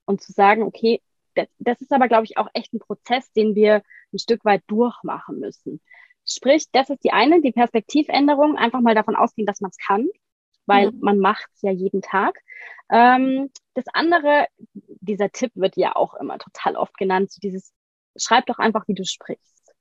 und 0.07 0.23
zu 0.23 0.33
sagen, 0.33 0.63
okay, 0.63 1.03
das, 1.35 1.49
das 1.59 1.81
ist 1.81 1.93
aber, 1.93 2.09
glaube 2.09 2.25
ich, 2.25 2.37
auch 2.39 2.49
echt 2.55 2.73
ein 2.73 2.79
Prozess, 2.79 3.31
den 3.33 3.55
wir 3.55 3.83
ein 4.13 4.19
Stück 4.19 4.45
weit 4.45 4.63
durchmachen 4.67 5.39
müssen. 5.39 5.81
Sprich, 6.27 6.67
das 6.73 6.91
ist 6.91 7.03
die 7.05 7.13
eine, 7.13 7.41
die 7.41 7.53
Perspektivänderung, 7.53 8.57
einfach 8.57 8.81
mal 8.81 8.95
davon 8.95 9.17
ausgehen, 9.17 9.47
dass 9.47 9.61
man 9.61 9.71
es 9.71 9.77
kann, 9.77 10.09
weil 10.67 10.93
mhm. 10.93 11.01
man 11.01 11.19
macht 11.19 11.49
es 11.55 11.63
ja 11.63 11.73
jeden 11.73 12.03
Tag. 12.03 12.39
Ähm, 12.91 13.51
das 13.75 13.85
andere, 13.93 14.47
dieser 14.73 15.31
Tipp 15.31 15.51
wird 15.55 15.77
ja 15.77 15.97
auch 15.97 16.15
immer 16.15 16.39
total 16.39 16.77
oft 16.77 16.97
genannt, 16.97 17.33
so 17.33 17.41
dieses, 17.41 17.73
schreib 18.17 18.47
doch 18.47 18.59
einfach, 18.59 18.87
wie 18.87 18.95
du 18.95 19.05
sprichst. 19.05 19.75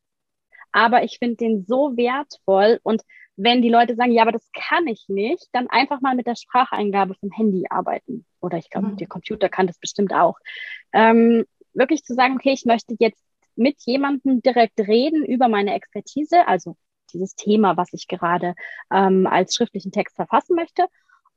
Aber 0.71 1.03
ich 1.03 1.17
finde 1.19 1.35
den 1.35 1.65
so 1.65 1.97
wertvoll 1.97 2.79
und 2.83 3.03
wenn 3.37 3.61
die 3.61 3.69
Leute 3.69 3.95
sagen, 3.95 4.11
ja, 4.11 4.21
aber 4.21 4.31
das 4.31 4.49
kann 4.53 4.87
ich 4.87 5.05
nicht, 5.07 5.47
dann 5.51 5.67
einfach 5.69 6.01
mal 6.01 6.15
mit 6.15 6.27
der 6.27 6.35
Spracheingabe 6.35 7.15
vom 7.15 7.31
Handy 7.31 7.65
arbeiten. 7.69 8.25
Oder 8.39 8.57
ich 8.57 8.69
glaube, 8.69 8.87
mhm. 8.87 8.97
der 8.97 9.07
Computer 9.07 9.49
kann 9.49 9.67
das 9.67 9.79
bestimmt 9.79 10.13
auch. 10.13 10.37
Ähm, 10.93 11.45
wirklich 11.73 12.03
zu 12.03 12.13
sagen, 12.13 12.35
okay, 12.35 12.51
ich 12.51 12.65
möchte 12.65 12.95
jetzt 12.99 13.23
mit 13.55 13.77
jemandem 13.85 14.41
direkt 14.41 14.79
reden 14.79 15.25
über 15.25 15.47
meine 15.47 15.73
Expertise, 15.73 16.47
also 16.47 16.75
dieses 17.13 17.35
Thema, 17.35 17.77
was 17.77 17.89
ich 17.93 18.07
gerade 18.07 18.55
ähm, 18.91 19.27
als 19.27 19.55
schriftlichen 19.55 19.91
Text 19.91 20.15
verfassen 20.15 20.55
möchte. 20.55 20.85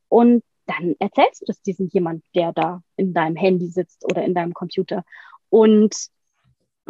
Und 0.09 0.45
dann 0.67 0.95
erzählst 0.99 1.43
du 1.43 1.47
das 1.47 1.61
diesem 1.63 1.89
jemand, 1.89 2.25
der 2.35 2.53
da 2.53 2.83
in 2.97 3.13
deinem 3.13 3.37
Handy 3.37 3.69
sitzt 3.69 4.05
oder 4.05 4.25
in 4.25 4.35
deinem 4.35 4.55
Computer. 4.55 5.05
Und 5.51 5.95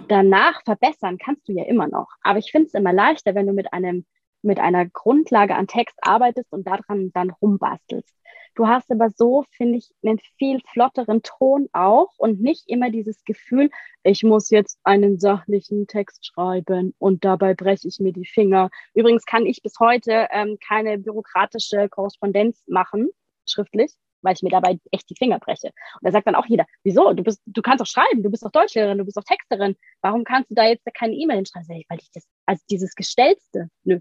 danach 0.08 0.62
verbessern 0.64 1.18
kannst 1.18 1.48
du 1.48 1.52
ja 1.52 1.64
immer 1.64 1.88
noch. 1.88 2.08
Aber 2.22 2.38
ich 2.38 2.50
finde 2.50 2.66
es 2.66 2.74
immer 2.74 2.92
leichter, 2.92 3.34
wenn 3.34 3.46
du 3.46 3.52
mit 3.52 3.72
einem 3.72 4.04
mit 4.44 4.60
einer 4.60 4.86
Grundlage 4.86 5.56
an 5.56 5.66
Text 5.66 5.96
arbeitest 6.02 6.52
und 6.52 6.66
daran 6.66 7.10
dann 7.12 7.30
rumbastelst. 7.30 8.14
Du 8.54 8.68
hast 8.68 8.90
aber 8.90 9.10
so, 9.10 9.44
finde 9.50 9.78
ich, 9.78 9.90
einen 10.04 10.20
viel 10.38 10.60
flotteren 10.72 11.22
Ton 11.22 11.68
auch 11.72 12.10
und 12.18 12.40
nicht 12.40 12.68
immer 12.68 12.90
dieses 12.90 13.24
Gefühl, 13.24 13.70
ich 14.04 14.22
muss 14.22 14.50
jetzt 14.50 14.78
einen 14.84 15.18
sachlichen 15.18 15.86
Text 15.88 16.26
schreiben 16.26 16.94
und 16.98 17.24
dabei 17.24 17.54
breche 17.54 17.88
ich 17.88 17.98
mir 17.98 18.12
die 18.12 18.26
Finger. 18.26 18.70
Übrigens 18.94 19.24
kann 19.24 19.46
ich 19.46 19.62
bis 19.62 19.80
heute 19.80 20.28
ähm, 20.30 20.58
keine 20.64 20.98
bürokratische 20.98 21.88
Korrespondenz 21.88 22.62
machen, 22.68 23.10
schriftlich, 23.48 23.92
weil 24.22 24.34
ich 24.34 24.42
mir 24.42 24.50
dabei 24.50 24.78
echt 24.92 25.10
die 25.10 25.16
Finger 25.16 25.40
breche. 25.40 25.68
Und 25.68 26.02
da 26.02 26.12
sagt 26.12 26.28
dann 26.28 26.36
auch 26.36 26.46
jeder, 26.46 26.66
wieso? 26.84 27.12
Du 27.12 27.24
bist, 27.24 27.42
du 27.46 27.60
kannst 27.60 27.80
doch 27.80 27.86
schreiben, 27.86 28.22
du 28.22 28.30
bist 28.30 28.44
doch 28.44 28.52
Deutschlehrerin, 28.52 28.98
du 28.98 29.04
bist 29.04 29.16
doch 29.16 29.24
Texterin. 29.24 29.76
Warum 30.00 30.22
kannst 30.22 30.50
du 30.50 30.54
da 30.54 30.64
jetzt 30.64 30.86
keine 30.96 31.14
E-Mail 31.14 31.36
hinschreiben? 31.36 31.82
Weil 31.88 31.98
ich 32.00 32.10
das, 32.12 32.24
also 32.46 32.62
dieses 32.70 32.94
Gestellste, 32.94 33.68
nö, 33.82 33.98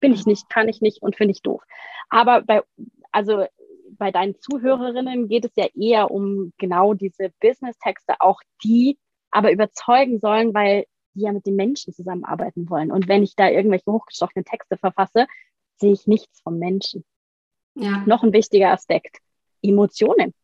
bin 0.00 0.12
ich 0.12 0.26
nicht, 0.26 0.50
kann 0.50 0.68
ich 0.68 0.82
nicht 0.82 1.00
und 1.00 1.16
finde 1.16 1.32
ich 1.32 1.40
doof. 1.40 1.62
Aber 2.10 2.42
bei, 2.42 2.62
also 3.10 3.46
bei 3.98 4.10
deinen 4.10 4.38
Zuhörerinnen 4.38 5.28
geht 5.28 5.44
es 5.44 5.52
ja 5.56 5.66
eher 5.74 6.10
um 6.10 6.52
genau 6.58 6.94
diese 6.94 7.30
Business-Texte, 7.40 8.14
auch 8.20 8.40
die 8.62 8.98
aber 9.30 9.52
überzeugen 9.52 10.20
sollen, 10.20 10.54
weil 10.54 10.84
die 11.14 11.22
ja 11.22 11.32
mit 11.32 11.46
den 11.46 11.56
Menschen 11.56 11.92
zusammenarbeiten 11.92 12.68
wollen. 12.68 12.90
Und 12.90 13.08
wenn 13.08 13.22
ich 13.22 13.34
da 13.36 13.48
irgendwelche 13.48 13.90
hochgestochenen 13.90 14.44
Texte 14.44 14.76
verfasse, 14.76 15.26
sehe 15.76 15.92
ich 15.92 16.06
nichts 16.06 16.40
vom 16.40 16.58
Menschen. 16.58 17.04
Ja. 17.74 18.02
Noch 18.06 18.22
ein 18.22 18.32
wichtiger 18.32 18.70
Aspekt. 18.70 19.18
Emotionen. 19.62 20.34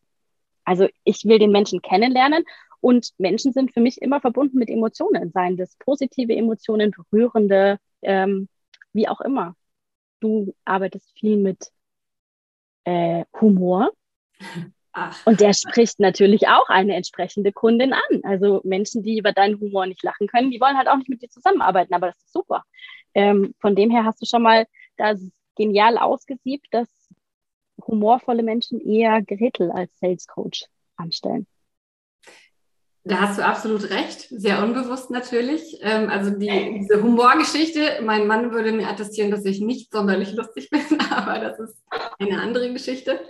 Also 0.65 0.89
ich 1.05 1.25
will 1.25 1.39
den 1.39 1.53
Menschen 1.53 1.83
kennenlernen 1.83 2.45
und 2.81 3.11
Menschen 3.19 3.53
sind 3.53 3.73
für 3.73 3.81
mich 3.81 4.01
immer 4.01 4.21
verbunden 4.21 4.59
mit 4.59 4.71
Emotionen, 4.71 5.31
seien 5.31 5.57
das 5.57 5.77
positive 5.77 6.35
Emotionen, 6.35 6.91
berührende, 6.91 7.79
ähm, 8.03 8.49
wie 8.93 9.09
auch 9.09 9.21
immer. 9.21 9.55
Du 10.21 10.55
arbeitest 10.65 11.13
viel 11.19 11.37
mit 11.37 11.71
äh, 12.85 13.25
Humor. 13.41 13.91
Ach. 14.93 15.25
Und 15.25 15.41
der 15.41 15.53
spricht 15.55 16.01
natürlich 16.01 16.49
auch 16.49 16.69
eine 16.69 16.97
entsprechende 16.97 17.53
Kundin 17.53 17.93
an. 17.93 18.21
Also 18.25 18.61
Menschen, 18.65 19.03
die 19.03 19.19
über 19.19 19.33
deinen 19.33 19.61
Humor 19.61 19.87
nicht 19.87 20.03
lachen 20.03 20.27
können, 20.27 20.51
die 20.51 20.61
wollen 20.61 20.77
halt 20.77 20.89
auch 20.89 20.97
nicht 20.97 21.09
mit 21.09 21.23
dir 21.23 21.31
zusammenarbeiten, 21.31 21.95
aber 21.95 22.09
das 22.09 22.19
ist 22.19 22.33
super. 22.33 22.65
Ähm, 23.15 23.55
von 23.61 23.77
dem 23.77 23.91
her 23.91 24.05
hast 24.05 24.21
du 24.21 24.27
schon 24.27 24.43
mal 24.43 24.67
das 24.97 25.21
genial 25.57 25.99
ausgesiebt, 25.99 26.67
dass 26.71 26.89
humorvolle 27.87 28.43
Menschen 28.43 28.81
eher 28.81 29.23
Gretel 29.23 29.71
als 29.71 29.97
Sales 29.99 30.27
Coach 30.27 30.67
anstellen. 30.97 31.47
Da 33.03 33.21
hast 33.21 33.39
du 33.39 33.45
absolut 33.45 33.89
recht, 33.89 34.27
sehr 34.31 34.63
unbewusst 34.63 35.11
natürlich. 35.11 35.79
Ähm, 35.81 36.11
also 36.11 36.31
die, 36.31 36.81
diese 36.81 37.03
Humorgeschichte, 37.03 38.01
mein 38.03 38.27
Mann 38.27 38.53
würde 38.53 38.73
mir 38.73 38.89
attestieren, 38.89 39.31
dass 39.31 39.45
ich 39.47 39.61
nicht 39.61 39.91
sonderlich 39.91 40.33
lustig 40.33 40.69
bin, 40.69 41.01
aber 41.11 41.39
das 41.39 41.59
ist 41.59 41.83
eine 42.19 42.41
andere 42.41 42.73
Geschichte. 42.73 43.21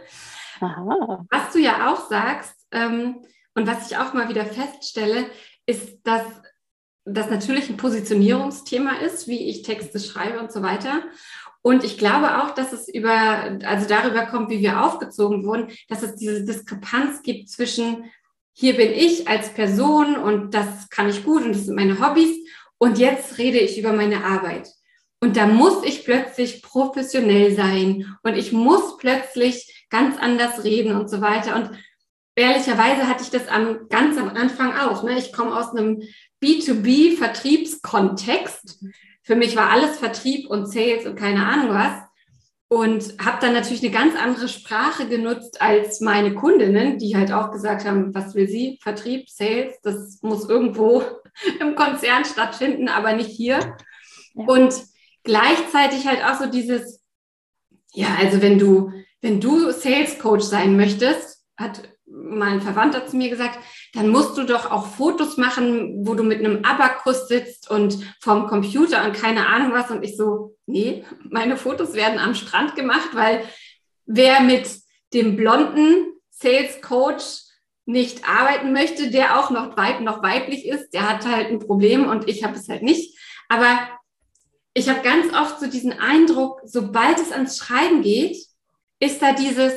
Aha. 0.60 1.24
Was 1.30 1.52
du 1.52 1.60
ja 1.60 1.92
auch 1.92 2.08
sagst 2.08 2.54
ähm, 2.72 3.24
und 3.54 3.66
was 3.68 3.90
ich 3.90 3.96
auch 3.96 4.12
mal 4.12 4.28
wieder 4.28 4.44
feststelle, 4.44 5.26
ist, 5.66 6.00
dass 6.04 6.24
das 7.04 7.30
natürlich 7.30 7.70
ein 7.70 7.76
Positionierungsthema 7.76 8.98
ist, 8.98 9.28
wie 9.28 9.48
ich 9.48 9.62
Texte 9.62 10.00
schreibe 10.00 10.40
und 10.40 10.52
so 10.52 10.62
weiter. 10.62 11.02
Und 11.62 11.84
ich 11.84 11.98
glaube 11.98 12.42
auch, 12.42 12.50
dass 12.54 12.72
es 12.72 12.88
über, 12.88 13.58
also 13.64 13.86
darüber 13.86 14.26
kommt, 14.26 14.50
wie 14.50 14.60
wir 14.60 14.84
aufgezogen 14.84 15.44
wurden, 15.44 15.70
dass 15.88 16.02
es 16.02 16.16
diese 16.16 16.44
Diskrepanz 16.44 17.22
gibt 17.22 17.50
zwischen 17.50 18.04
hier 18.52 18.76
bin 18.76 18.92
ich 18.92 19.28
als 19.28 19.54
Person 19.54 20.16
und 20.16 20.54
das 20.54 20.88
kann 20.90 21.08
ich 21.08 21.24
gut 21.24 21.44
und 21.44 21.52
das 21.52 21.66
sind 21.66 21.76
meine 21.76 22.00
Hobbys 22.00 22.36
und 22.78 22.98
jetzt 22.98 23.38
rede 23.38 23.58
ich 23.58 23.78
über 23.78 23.92
meine 23.92 24.24
Arbeit. 24.24 24.68
Und 25.22 25.36
da 25.36 25.46
muss 25.46 25.84
ich 25.84 26.04
plötzlich 26.04 26.62
professionell 26.62 27.54
sein 27.54 28.16
und 28.22 28.36
ich 28.36 28.52
muss 28.52 28.96
plötzlich 28.96 29.86
ganz 29.90 30.16
anders 30.18 30.64
reden 30.64 30.96
und 30.96 31.10
so 31.10 31.20
weiter. 31.20 31.56
Und 31.56 31.72
ehrlicherweise 32.34 33.06
hatte 33.06 33.22
ich 33.22 33.28
das 33.30 33.46
am, 33.48 33.88
ganz 33.88 34.16
am 34.18 34.30
Anfang 34.30 34.74
auch. 34.76 35.02
Ne? 35.02 35.18
Ich 35.18 35.30
komme 35.32 35.54
aus 35.54 35.74
einem 35.74 36.02
B2B-Vertriebskontext. 36.42 38.82
Für 39.22 39.36
mich 39.36 39.56
war 39.56 39.68
alles 39.70 39.98
Vertrieb 39.98 40.48
und 40.48 40.64
Sales 40.66 41.04
und 41.06 41.16
keine 41.16 41.44
Ahnung 41.44 41.74
was 41.74 42.09
und 42.72 43.16
habe 43.20 43.38
dann 43.40 43.52
natürlich 43.52 43.82
eine 43.82 43.92
ganz 43.92 44.14
andere 44.14 44.46
Sprache 44.46 45.08
genutzt 45.08 45.60
als 45.60 46.00
meine 46.00 46.34
Kundinnen, 46.34 46.98
die 46.98 47.16
halt 47.16 47.32
auch 47.32 47.50
gesagt 47.50 47.84
haben, 47.84 48.14
was 48.14 48.36
will 48.36 48.46
sie? 48.46 48.78
Vertrieb, 48.80 49.28
Sales, 49.28 49.74
das 49.82 50.20
muss 50.22 50.48
irgendwo 50.48 51.02
im 51.60 51.74
Konzern 51.74 52.24
stattfinden, 52.24 52.88
aber 52.88 53.12
nicht 53.12 53.30
hier. 53.30 53.76
Ja. 54.34 54.44
Und 54.46 54.72
gleichzeitig 55.24 56.06
halt 56.06 56.24
auch 56.24 56.38
so 56.40 56.46
dieses, 56.46 57.02
ja, 57.92 58.06
also 58.20 58.40
wenn 58.40 58.60
du, 58.60 58.92
wenn 59.20 59.40
du 59.40 59.72
Sales 59.72 60.20
Coach 60.20 60.44
sein 60.44 60.76
möchtest, 60.76 61.44
hat 61.56 61.82
mein 62.06 62.60
Verwandter 62.60 63.04
zu 63.04 63.16
mir 63.16 63.30
gesagt, 63.30 63.58
dann 63.94 64.08
musst 64.08 64.38
du 64.38 64.44
doch 64.44 64.70
auch 64.70 64.86
Fotos 64.86 65.36
machen, 65.36 66.06
wo 66.06 66.14
du 66.14 66.22
mit 66.22 66.38
einem 66.38 66.64
Abakus 66.64 67.26
sitzt 67.26 67.68
und 67.68 67.98
vorm 68.20 68.46
Computer 68.46 69.04
und 69.04 69.14
keine 69.14 69.48
Ahnung 69.48 69.72
was. 69.72 69.90
Und 69.90 70.04
ich 70.04 70.16
so, 70.16 70.56
nee, 70.70 71.04
meine 71.28 71.56
Fotos 71.56 71.94
werden 71.94 72.18
am 72.18 72.34
Strand 72.34 72.76
gemacht, 72.76 73.10
weil 73.12 73.44
wer 74.06 74.40
mit 74.40 74.68
dem 75.12 75.36
blonden 75.36 76.06
Sales 76.30 76.80
Coach 76.80 77.42
nicht 77.86 78.28
arbeiten 78.28 78.72
möchte, 78.72 79.10
der 79.10 79.38
auch 79.38 79.50
noch, 79.50 79.76
weib, 79.76 80.00
noch 80.00 80.22
weiblich 80.22 80.66
ist, 80.66 80.90
der 80.90 81.08
hat 81.08 81.26
halt 81.26 81.48
ein 81.48 81.58
Problem 81.58 82.08
und 82.08 82.28
ich 82.28 82.44
habe 82.44 82.56
es 82.56 82.68
halt 82.68 82.82
nicht. 82.82 83.18
Aber 83.48 83.88
ich 84.74 84.88
habe 84.88 85.02
ganz 85.02 85.32
oft 85.34 85.58
so 85.60 85.66
diesen 85.66 85.92
Eindruck, 85.98 86.60
sobald 86.64 87.18
es 87.18 87.32
ans 87.32 87.58
Schreiben 87.58 88.02
geht, 88.02 88.36
ist 89.00 89.20
da 89.20 89.32
dieses, 89.32 89.72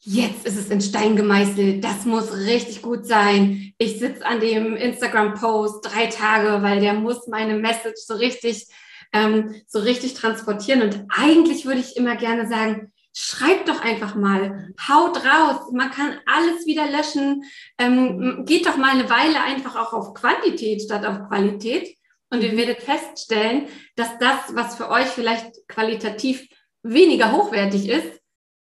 jetzt 0.00 0.46
ist 0.46 0.56
es 0.56 0.70
in 0.70 0.80
Stein 0.80 1.16
gemeißelt, 1.16 1.84
das 1.84 2.06
muss 2.06 2.32
richtig 2.32 2.82
gut 2.82 3.04
sein. 3.04 3.74
Ich 3.78 3.98
sitze 3.98 4.24
an 4.24 4.40
dem 4.40 4.76
Instagram-Post 4.76 5.84
drei 5.84 6.06
Tage, 6.06 6.62
weil 6.62 6.80
der 6.80 6.94
muss 6.94 7.26
meine 7.26 7.58
Message 7.58 8.00
so 8.06 8.14
richtig, 8.14 8.66
ähm, 9.12 9.54
so 9.66 9.78
richtig 9.80 10.14
transportieren. 10.14 10.82
Und 10.82 11.06
eigentlich 11.08 11.66
würde 11.66 11.80
ich 11.80 11.96
immer 11.96 12.16
gerne 12.16 12.48
sagen, 12.48 12.92
schreibt 13.14 13.68
doch 13.68 13.80
einfach 13.82 14.14
mal, 14.14 14.72
haut 14.88 15.16
raus, 15.24 15.72
man 15.72 15.90
kann 15.90 16.20
alles 16.26 16.66
wieder 16.66 16.88
löschen, 16.90 17.42
ähm, 17.78 18.44
geht 18.46 18.66
doch 18.66 18.76
mal 18.76 18.90
eine 18.90 19.10
Weile 19.10 19.42
einfach 19.42 19.76
auch 19.76 19.92
auf 19.92 20.14
Quantität 20.14 20.82
statt 20.82 21.04
auf 21.04 21.28
Qualität. 21.28 21.96
Und 22.30 22.42
ihr 22.42 22.56
werdet 22.56 22.82
feststellen, 22.82 23.68
dass 23.96 24.18
das, 24.18 24.54
was 24.54 24.76
für 24.76 24.90
euch 24.90 25.06
vielleicht 25.06 25.66
qualitativ 25.66 26.46
weniger 26.82 27.32
hochwertig 27.32 27.88
ist, 27.88 28.20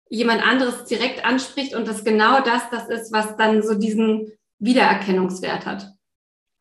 jemand 0.09 0.43
anderes 0.43 0.85
direkt 0.85 1.25
anspricht 1.25 1.75
und 1.75 1.87
das 1.87 2.05
genau 2.05 2.41
das, 2.41 2.69
das 2.71 2.89
ist, 2.89 3.13
was 3.13 3.37
dann 3.37 3.63
so 3.63 3.75
diesen 3.75 4.33
Wiedererkennungswert 4.59 5.67
hat. 5.67 5.93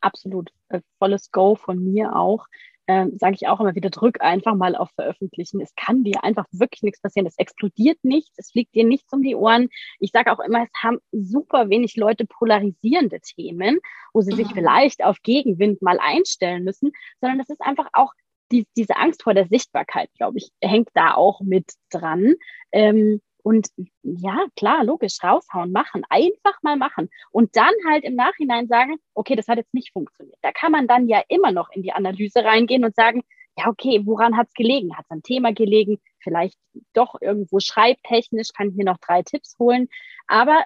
Absolut. 0.02 0.52
Äh, 0.70 0.82
volles 0.98 1.32
Go 1.32 1.56
von 1.56 1.84
mir 1.84 2.16
auch. 2.16 2.46
Ähm, 2.90 3.20
Sage 3.20 3.36
ich 3.36 3.48
auch 3.48 3.60
immer 3.60 3.76
wieder, 3.76 3.92
drück 3.92 4.20
einfach 4.20 4.56
mal 4.56 4.76
auf 4.76 4.90
Veröffentlichen. 4.96 5.62
Es 5.62 5.76
kann 5.76 6.04
dir 6.04 6.24
einfach 6.24 6.48
wirklich 6.50 6.82
nichts 6.82 7.00
passieren. 7.00 7.28
Es 7.28 7.38
explodiert 7.38 8.00
nichts, 8.02 8.34
es 8.38 8.50
fliegt 8.50 8.74
dir 8.74 8.84
nichts 8.84 9.14
um 9.14 9.22
die 9.22 9.36
Ohren. 9.36 9.70
Ich 10.00 10.10
sage 10.10 10.32
auch 10.32 10.40
immer, 10.40 10.64
es 10.64 10.72
haben 10.82 10.98
super 11.12 11.70
wenig 11.70 11.98
Leute 11.98 12.26
polarisierende 12.26 13.20
Themen, 13.20 13.78
wo 14.12 14.22
sie 14.22 14.36
sich 14.36 14.50
mhm. 14.50 14.56
vielleicht 14.56 15.04
auf 15.04 15.18
Gegenwind 15.22 15.84
mal 15.84 16.00
einstellen 16.00 16.64
müssen, 16.64 16.92
sondern 17.22 17.40
es 17.40 17.50
ist 17.50 17.62
einfach 17.62 17.90
auch 17.94 18.12
die, 18.52 18.66
diese 18.76 18.96
Angst 18.98 19.22
vor 19.22 19.36
der 19.36 19.46
Sichtbarkeit, 19.46 20.10
glaube 20.18 20.40
ich, 20.40 20.50
hängt 20.60 20.90
da 20.96 21.14
auch 21.14 21.42
mit 21.42 21.72
dran. 21.92 22.34
Ähm, 22.72 23.22
und 23.44 23.70
ja, 24.04 24.46
klar, 24.56 24.84
logisch, 24.84 25.18
raushauen, 25.24 25.72
machen, 25.72 26.04
einfach 26.10 26.62
mal 26.62 26.76
machen. 26.76 27.10
Und 27.32 27.56
dann 27.56 27.74
halt 27.90 28.04
im 28.04 28.16
Nachhinein 28.16 28.68
sagen, 28.68 28.98
okay, 29.14 29.36
das 29.36 29.48
hat 29.48 29.58
jetzt 29.58 29.74
nicht 29.74 29.94
funktioniert. 29.94 30.38
Da 30.42 30.52
kann 30.52 30.72
man 30.72 30.88
dann 30.88 31.08
ja 31.08 31.24
immer 31.30 31.52
noch 31.52 31.70
in 31.72 31.82
die 31.82 31.94
Analyse 31.94 32.44
reingehen 32.44 32.84
und 32.84 32.96
sagen, 32.96 33.24
ja, 33.58 33.68
okay, 33.68 34.02
woran 34.06 34.38
hat 34.38 34.48
es 34.48 34.54
gelegen? 34.54 34.96
Hat 34.96 35.06
es 35.06 35.12
ein 35.12 35.24
Thema 35.24 35.54
gelegen? 35.54 36.00
Vielleicht 36.20 36.58
doch 36.94 37.16
irgendwo 37.22 37.60
schreibtechnisch, 37.60 38.50
kann 38.56 38.70
ich 38.70 38.76
mir 38.76 38.86
noch 38.86 38.98
drei 38.98 39.22
Tipps 39.24 39.58
holen. 39.60 39.88
Aber 40.28 40.64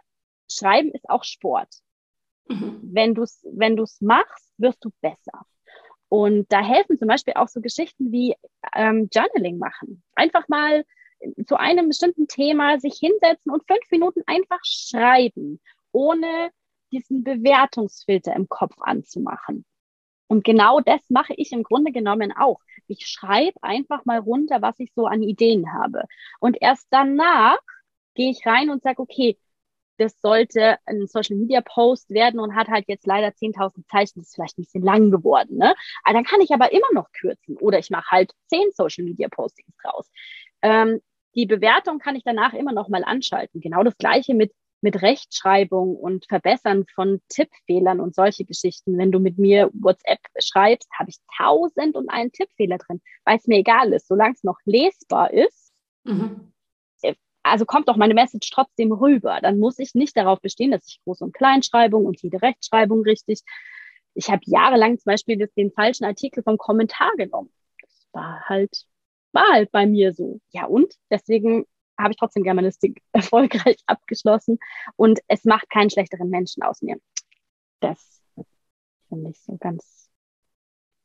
Schreiben 0.50 0.92
ist 0.92 1.10
auch 1.10 1.24
Sport. 1.24 1.70
Mhm. 2.48 2.80
Wenn 2.84 3.16
du 3.16 3.24
es 3.24 3.46
wenn 3.52 3.76
du's 3.76 4.02
machst, 4.02 4.52
wirst 4.58 4.84
du 4.84 4.92
besser. 5.02 5.46
Und 6.10 6.52
da 6.52 6.62
helfen 6.62 6.98
zum 6.98 7.08
Beispiel 7.08 7.34
auch 7.36 7.48
so 7.48 7.62
Geschichten 7.62 8.12
wie 8.12 8.36
ähm, 8.76 9.10
Journaling 9.12 9.58
machen. 9.58 10.04
Einfach 10.16 10.48
mal 10.48 10.84
zu 11.46 11.58
einem 11.58 11.88
bestimmten 11.88 12.28
Thema 12.28 12.80
sich 12.80 12.96
hinsetzen 13.00 13.52
und 13.52 13.66
fünf 13.68 13.90
Minuten 13.92 14.22
einfach 14.26 14.60
schreiben, 14.64 15.60
ohne 15.92 16.52
diesen 16.92 17.24
Bewertungsfilter 17.24 18.36
im 18.36 18.50
Kopf 18.50 18.76
anzumachen. 18.80 19.66
Und 20.28 20.44
genau 20.44 20.80
das 20.80 21.02
mache 21.10 21.34
ich 21.36 21.52
im 21.52 21.64
Grunde 21.64 21.92
genommen 21.92 22.32
auch. 22.32 22.60
Ich 22.88 23.06
schreibe 23.06 23.62
einfach 23.62 24.06
mal 24.06 24.20
runter, 24.20 24.62
was 24.62 24.80
ich 24.80 24.92
so 24.94 25.06
an 25.06 25.22
Ideen 25.22 25.74
habe. 25.74 26.04
Und 26.40 26.58
erst 26.60 26.88
danach 26.90 27.60
gehe 28.16 28.32
ich 28.32 28.46
rein 28.46 28.70
und 28.70 28.84
sage, 28.84 29.02
okay, 29.02 29.38
das 29.98 30.20
sollte 30.22 30.78
ein 30.86 31.08
Social 31.08 31.38
Media 31.38 31.62
Post 31.62 32.10
werden 32.10 32.40
und 32.40 32.56
hat 32.56 32.68
halt 32.68 32.86
jetzt 32.88 33.06
leider 33.06 33.28
10.000 33.28 33.86
Zeichen, 33.88 34.20
das 34.20 34.30
ist 34.30 34.36
vielleicht 34.36 34.58
ein 34.58 34.64
bisschen 34.64 34.84
lang 34.84 35.12
geworden. 35.12 35.58
Ne? 35.58 35.76
Aber 36.04 36.14
dann 36.14 36.24
kann 36.24 36.42
ich 36.42 36.52
aber 36.52 36.72
immer 36.72 36.92
noch 36.94 37.12
kürzen 37.12 37.58
oder 37.58 37.80
ich 37.80 37.90
mache 37.90 38.10
halt 38.10 38.34
10 38.48 38.72
Social 38.72 39.04
Media 39.04 39.28
Postings 39.30 39.76
draus. 39.84 40.10
Ähm, 40.62 41.00
die 41.36 41.46
Bewertung 41.46 42.00
kann 42.00 42.16
ich 42.16 42.24
danach 42.24 42.54
immer 42.54 42.74
noch 42.74 42.90
mal 42.90 43.04
anschalten. 43.04 43.62
Genau 43.62 43.84
das 43.84 43.98
gleiche 43.98 44.34
mit 44.34 44.52
mit 44.84 45.02
Rechtschreibung 45.02 45.96
und 45.96 46.26
Verbessern 46.28 46.86
von 46.94 47.22
Tippfehlern 47.30 48.02
und 48.02 48.14
solche 48.14 48.44
Geschichten. 48.44 48.98
Wenn 48.98 49.14
du 49.14 49.20
mit 49.20 49.40
mir 49.40 49.72
WhatsApp 49.74 50.20
schreibst, 50.40 50.90
habe 51.00 51.10
ich 51.10 51.18
tausend 51.38 51.96
und 51.96 52.10
einen 52.10 52.34
Tippfehler 52.34 52.78
drin, 52.78 53.02
weil 53.24 53.38
es 53.38 53.48
mir 53.48 53.60
egal 53.60 53.94
ist, 53.94 54.08
solange 54.08 54.34
es 54.34 54.44
noch 54.44 54.58
lesbar 54.66 55.32
ist. 55.32 55.72
Mhm. 56.04 56.52
Äh, 57.02 57.16
also 57.44 57.64
kommt 57.66 57.88
doch 57.88 57.96
meine 57.96 58.14
Message 58.14 58.50
trotzdem 58.52 58.92
rüber. 58.92 59.40
Dann 59.42 59.58
muss 59.58 59.80
ich 59.80 59.96
nicht 59.96 60.18
darauf 60.18 60.42
bestehen, 60.42 60.72
dass 60.72 60.86
ich 60.86 61.00
Groß- 61.08 61.24
und 61.24 61.34
Kleinschreibung 61.34 62.06
und 62.06 62.22
jede 62.22 62.42
Rechtschreibung 62.42 63.04
richtig. 63.04 63.40
Ich 64.16 64.30
habe 64.30 64.42
jahrelang 64.46 64.98
zum 65.00 65.12
Beispiel 65.12 65.48
den 65.56 65.72
falschen 65.72 66.04
Artikel 66.04 66.44
vom 66.44 66.58
Kommentar 66.58 67.12
genommen. 67.16 67.54
Das 67.82 68.08
war 68.12 68.42
halt, 68.50 68.86
war 69.34 69.48
halt 69.52 69.72
bei 69.72 69.86
mir 69.86 70.14
so. 70.14 70.40
Ja, 70.52 70.66
und 70.66 70.94
deswegen 71.10 71.66
habe 72.00 72.12
ich 72.12 72.18
trotzdem 72.18 72.44
Germanistik 72.44 73.02
erfolgreich 73.12 73.78
abgeschlossen 73.86 74.60
und 74.96 75.20
es 75.28 75.44
macht 75.46 75.70
keinen 75.70 75.90
schlechteren 75.90 76.30
Menschen 76.30 76.64
aus 76.64 76.82
mir. 76.82 76.98
Das 77.80 78.22
finde 79.10 79.32
ich 79.32 79.42
so 79.42 79.58
ganz 79.58 80.10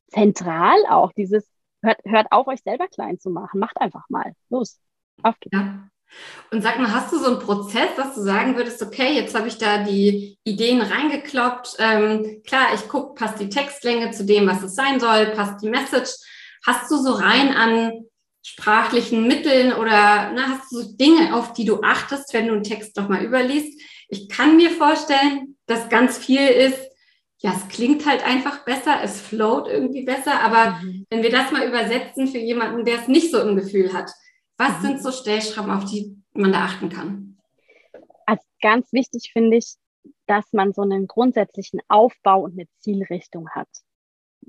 zentral 0.08 0.78
auch, 0.88 1.12
dieses 1.12 1.46
hört, 1.82 2.00
hört 2.04 2.26
auf, 2.30 2.46
euch 2.46 2.60
selber 2.62 2.88
klein 2.88 3.18
zu 3.18 3.30
machen. 3.30 3.60
Macht 3.60 3.80
einfach 3.80 4.08
mal. 4.08 4.32
Los, 4.48 4.80
auf 5.22 5.38
geht's. 5.40 5.56
Ja. 5.56 5.88
Und 6.50 6.62
sag 6.62 6.78
mal, 6.78 6.90
hast 6.90 7.12
du 7.12 7.18
so 7.18 7.26
einen 7.26 7.38
Prozess, 7.38 7.94
dass 7.96 8.14
du 8.14 8.22
sagen 8.22 8.56
würdest, 8.56 8.82
okay, 8.82 9.14
jetzt 9.14 9.34
habe 9.34 9.48
ich 9.48 9.58
da 9.58 9.84
die 9.84 10.38
Ideen 10.42 10.80
reingekloppt. 10.80 11.76
Ähm, 11.78 12.42
klar, 12.46 12.68
ich 12.74 12.88
gucke, 12.88 13.14
passt 13.14 13.38
die 13.40 13.50
Textlänge 13.50 14.10
zu 14.12 14.24
dem, 14.24 14.46
was 14.46 14.62
es 14.62 14.74
sein 14.74 15.00
soll, 15.00 15.26
passt 15.32 15.62
die 15.62 15.68
Message. 15.68 16.10
Hast 16.66 16.90
du 16.90 16.96
so 16.96 17.12
rein 17.12 17.54
an 17.54 17.92
sprachlichen 18.48 19.26
Mitteln 19.26 19.74
oder 19.74 20.32
na, 20.32 20.48
hast 20.48 20.72
du 20.72 20.80
so 20.80 20.96
Dinge, 20.96 21.34
auf 21.34 21.52
die 21.52 21.66
du 21.66 21.82
achtest, 21.82 22.32
wenn 22.32 22.46
du 22.46 22.54
einen 22.54 22.62
Text 22.62 22.96
doch 22.96 23.08
mal 23.08 23.22
überliest? 23.22 23.78
Ich 24.08 24.28
kann 24.28 24.56
mir 24.56 24.70
vorstellen, 24.70 25.56
dass 25.66 25.90
ganz 25.90 26.16
viel 26.16 26.40
ist, 26.40 26.78
ja, 27.40 27.52
es 27.54 27.68
klingt 27.68 28.06
halt 28.06 28.24
einfach 28.24 28.64
besser, 28.64 29.00
es 29.02 29.20
float 29.20 29.68
irgendwie 29.68 30.04
besser, 30.04 30.40
aber 30.40 30.78
mhm. 30.82 31.06
wenn 31.10 31.22
wir 31.22 31.30
das 31.30 31.52
mal 31.52 31.68
übersetzen 31.68 32.26
für 32.26 32.38
jemanden, 32.38 32.84
der 32.84 33.00
es 33.00 33.08
nicht 33.08 33.30
so 33.30 33.40
im 33.40 33.54
Gefühl 33.54 33.92
hat, 33.92 34.10
was 34.56 34.78
mhm. 34.78 34.82
sind 34.82 35.02
so 35.02 35.12
Stellschrauben, 35.12 35.70
auf 35.70 35.84
die 35.84 36.16
man 36.32 36.52
da 36.52 36.64
achten 36.64 36.88
kann? 36.88 37.38
Also 38.24 38.42
ganz 38.62 38.92
wichtig 38.92 39.30
finde 39.32 39.58
ich, 39.58 39.74
dass 40.26 40.46
man 40.52 40.72
so 40.72 40.82
einen 40.82 41.06
grundsätzlichen 41.06 41.80
Aufbau 41.88 42.40
und 42.40 42.52
eine 42.52 42.66
Zielrichtung 42.80 43.50
hat 43.50 43.68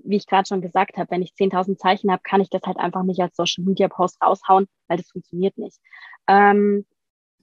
wie 0.03 0.17
ich 0.17 0.27
gerade 0.27 0.47
schon 0.47 0.61
gesagt 0.61 0.97
habe, 0.97 1.11
wenn 1.11 1.21
ich 1.21 1.33
10.000 1.33 1.77
Zeichen 1.77 2.11
habe, 2.11 2.21
kann 2.23 2.41
ich 2.41 2.49
das 2.49 2.61
halt 2.63 2.77
einfach 2.77 3.03
nicht 3.03 3.19
als 3.21 3.35
Social 3.35 3.63
Media 3.63 3.87
Post 3.87 4.21
raushauen, 4.21 4.67
weil 4.87 4.97
das 4.97 5.11
funktioniert 5.11 5.57
nicht. 5.57 5.79
Ähm, 6.27 6.85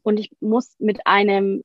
und 0.02 0.20
ich 0.20 0.30
muss 0.40 0.76
mit 0.78 1.06
einem 1.06 1.62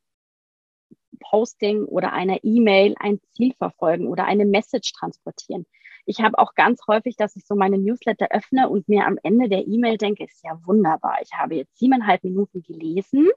Posting 1.20 1.86
oder 1.86 2.14
einer 2.14 2.44
E-Mail 2.44 2.96
ein 3.00 3.20
Ziel 3.34 3.54
verfolgen 3.58 4.08
oder 4.08 4.26
eine 4.26 4.46
Message 4.46 4.94
transportieren. 4.94 5.66
Ich 6.06 6.20
habe 6.22 6.40
auch 6.40 6.56
ganz 6.56 6.82
häufig, 6.88 7.16
dass 7.16 7.36
ich 7.36 7.46
so 7.46 7.56
meine 7.56 7.78
Newsletter 7.78 8.28
öffne 8.32 8.70
und 8.70 8.90
mir 8.90 9.06
am 9.06 9.20
Ende 9.22 9.48
der 9.50 9.68
E-Mail 9.68 9.98
denke, 9.98 10.24
ist 10.24 10.44
ja 10.44 10.60
wunderbar. 10.66 11.20
Ich 11.22 11.34
habe 11.34 11.56
jetzt 11.56 11.78
siebeneinhalb 11.78 12.24
Minuten 12.24 12.64
gelesen 12.64 13.30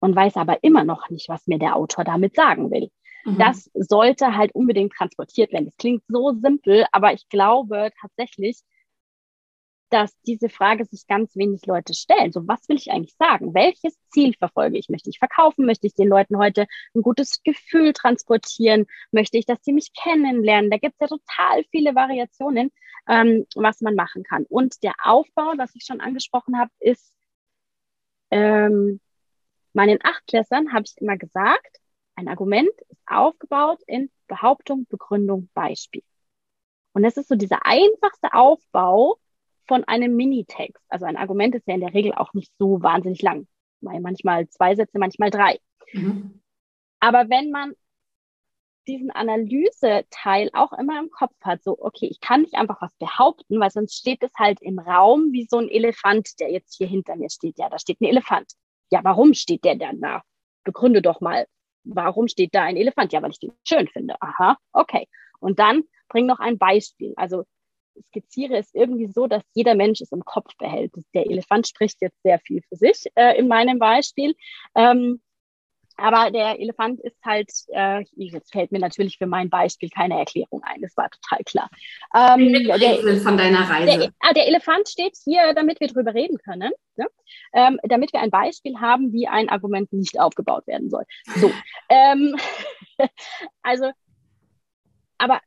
und 0.00 0.14
weiß 0.14 0.36
aber 0.36 0.62
immer 0.62 0.84
noch 0.84 1.08
nicht, 1.10 1.28
was 1.28 1.46
mir 1.46 1.58
der 1.58 1.76
Autor 1.76 2.04
damit 2.04 2.34
sagen 2.34 2.70
will. 2.70 2.90
Mhm. 3.26 3.38
Das 3.38 3.70
sollte 3.74 4.36
halt 4.36 4.54
unbedingt 4.54 4.92
transportiert 4.92 5.52
werden. 5.52 5.66
Das 5.66 5.76
klingt 5.76 6.04
so 6.08 6.32
simpel, 6.40 6.86
aber 6.92 7.12
ich 7.12 7.28
glaube 7.28 7.90
tatsächlich, 8.00 8.60
dass 9.90 10.16
diese 10.22 10.48
Frage 10.48 10.84
sich 10.84 11.06
ganz 11.06 11.36
wenig 11.36 11.66
Leute 11.66 11.94
stellen. 11.94 12.32
So, 12.32 12.46
was 12.48 12.68
will 12.68 12.76
ich 12.76 12.90
eigentlich 12.90 13.14
sagen? 13.18 13.54
Welches 13.54 13.96
Ziel 14.10 14.34
verfolge 14.36 14.78
ich? 14.78 14.88
Möchte 14.88 15.10
ich 15.10 15.18
verkaufen? 15.18 15.66
Möchte 15.66 15.86
ich 15.86 15.94
den 15.94 16.08
Leuten 16.08 16.38
heute 16.38 16.66
ein 16.94 17.02
gutes 17.02 17.42
Gefühl 17.44 17.92
transportieren? 17.92 18.86
Möchte 19.12 19.38
ich, 19.38 19.46
dass 19.46 19.62
sie 19.62 19.72
mich 19.72 19.92
kennenlernen? 19.92 20.70
Da 20.70 20.78
gibt 20.78 20.94
es 20.98 21.00
ja 21.00 21.06
total 21.06 21.64
viele 21.70 21.94
Variationen, 21.94 22.72
ähm, 23.08 23.46
was 23.54 23.80
man 23.80 23.94
machen 23.94 24.24
kann. 24.24 24.44
Und 24.48 24.82
der 24.82 24.94
Aufbau, 25.02 25.52
was 25.56 25.74
ich 25.76 25.84
schon 25.84 26.00
angesprochen 26.00 26.58
habe, 26.58 26.70
ist, 26.80 27.12
ähm, 28.32 29.00
meinen 29.72 29.98
Achtklässern 30.02 30.72
habe 30.72 30.84
ich 30.86 31.00
immer 31.00 31.16
gesagt, 31.16 31.78
ein 32.16 32.28
Argument 32.28 32.70
ist 32.88 33.00
aufgebaut 33.06 33.80
in 33.86 34.10
Behauptung, 34.26 34.86
Begründung, 34.88 35.48
Beispiel. 35.54 36.02
Und 36.92 37.02
das 37.02 37.16
ist 37.16 37.28
so 37.28 37.34
dieser 37.34 37.64
einfachste 37.64 38.32
Aufbau 38.32 39.18
von 39.68 39.84
einem 39.84 40.16
Minitext. 40.16 40.82
Also 40.88 41.04
ein 41.04 41.16
Argument 41.16 41.54
ist 41.54 41.66
ja 41.66 41.74
in 41.74 41.80
der 41.80 41.94
Regel 41.94 42.14
auch 42.14 42.32
nicht 42.32 42.52
so 42.58 42.82
wahnsinnig 42.82 43.22
lang. 43.22 43.46
Manchmal 43.80 44.48
zwei 44.48 44.74
Sätze, 44.74 44.98
manchmal 44.98 45.30
drei. 45.30 45.60
Mhm. 45.92 46.42
Aber 47.00 47.28
wenn 47.28 47.50
man 47.50 47.74
diesen 48.88 49.10
Analyseteil 49.10 50.50
auch 50.52 50.72
immer 50.72 50.98
im 50.98 51.10
Kopf 51.10 51.34
hat, 51.42 51.62
so, 51.62 51.76
okay, 51.78 52.06
ich 52.06 52.20
kann 52.20 52.42
nicht 52.42 52.54
einfach 52.54 52.80
was 52.80 52.94
behaupten, 52.98 53.60
weil 53.60 53.70
sonst 53.70 53.96
steht 53.96 54.22
es 54.22 54.32
halt 54.38 54.62
im 54.62 54.78
Raum 54.78 55.32
wie 55.32 55.46
so 55.48 55.58
ein 55.58 55.68
Elefant, 55.68 56.40
der 56.40 56.50
jetzt 56.50 56.76
hier 56.76 56.86
hinter 56.86 57.16
mir 57.16 57.28
steht. 57.28 57.58
Ja, 57.58 57.68
da 57.68 57.78
steht 57.78 58.00
ein 58.00 58.06
Elefant. 58.06 58.52
Ja, 58.90 59.00
warum 59.02 59.34
steht 59.34 59.64
der 59.64 59.76
dann 59.76 60.00
da? 60.00 60.22
Begründe 60.64 61.02
doch 61.02 61.20
mal 61.20 61.46
warum 61.86 62.28
steht 62.28 62.54
da 62.54 62.62
ein 62.62 62.76
Elefant? 62.76 63.12
Ja, 63.12 63.22
weil 63.22 63.30
ich 63.30 63.38
den 63.38 63.52
schön 63.64 63.88
finde. 63.88 64.14
Aha, 64.20 64.56
okay. 64.72 65.08
Und 65.40 65.58
dann 65.58 65.84
bring 66.08 66.26
noch 66.26 66.40
ein 66.40 66.58
Beispiel. 66.58 67.14
Also 67.16 67.44
skizziere 68.08 68.56
es 68.56 68.74
irgendwie 68.74 69.06
so, 69.06 69.26
dass 69.26 69.42
jeder 69.54 69.74
Mensch 69.74 70.00
es 70.00 70.12
im 70.12 70.24
Kopf 70.24 70.54
behält. 70.58 70.92
Der 71.14 71.30
Elefant 71.30 71.66
spricht 71.68 72.00
jetzt 72.00 72.20
sehr 72.22 72.38
viel 72.38 72.62
für 72.68 72.76
sich 72.76 73.06
äh, 73.14 73.38
in 73.38 73.48
meinem 73.48 73.78
Beispiel. 73.78 74.34
Ähm, 74.74 75.20
aber 75.96 76.30
der 76.30 76.60
Elefant 76.60 77.00
ist 77.00 77.16
halt, 77.24 77.50
äh, 77.68 78.04
jetzt 78.16 78.52
fällt 78.52 78.72
mir 78.72 78.78
natürlich 78.78 79.18
für 79.18 79.26
mein 79.26 79.48
Beispiel 79.48 79.88
keine 79.88 80.18
Erklärung 80.18 80.62
ein, 80.62 80.80
das 80.82 80.96
war 80.96 81.08
total 81.10 81.44
klar. 81.44 81.70
Ähm, 82.14 82.52
der, 82.52 83.20
von 83.20 83.36
deiner 83.36 83.68
Reise. 83.68 83.98
Der, 83.98 84.10
ah, 84.20 84.32
der, 84.32 84.46
Elefant 84.46 84.88
steht 84.88 85.16
hier, 85.24 85.54
damit 85.54 85.80
wir 85.80 85.88
drüber 85.88 86.14
reden 86.14 86.38
können, 86.38 86.72
ne? 86.96 87.06
ähm, 87.52 87.78
damit 87.82 88.12
wir 88.12 88.20
ein 88.20 88.30
Beispiel 88.30 88.78
haben, 88.78 89.12
wie 89.12 89.26
ein 89.26 89.48
Argument 89.48 89.92
nicht 89.92 90.20
aufgebaut 90.20 90.66
werden 90.66 90.90
soll. 90.90 91.04
So, 91.36 91.50
ähm, 91.88 92.36
also, 93.62 93.90
aber 95.18 95.40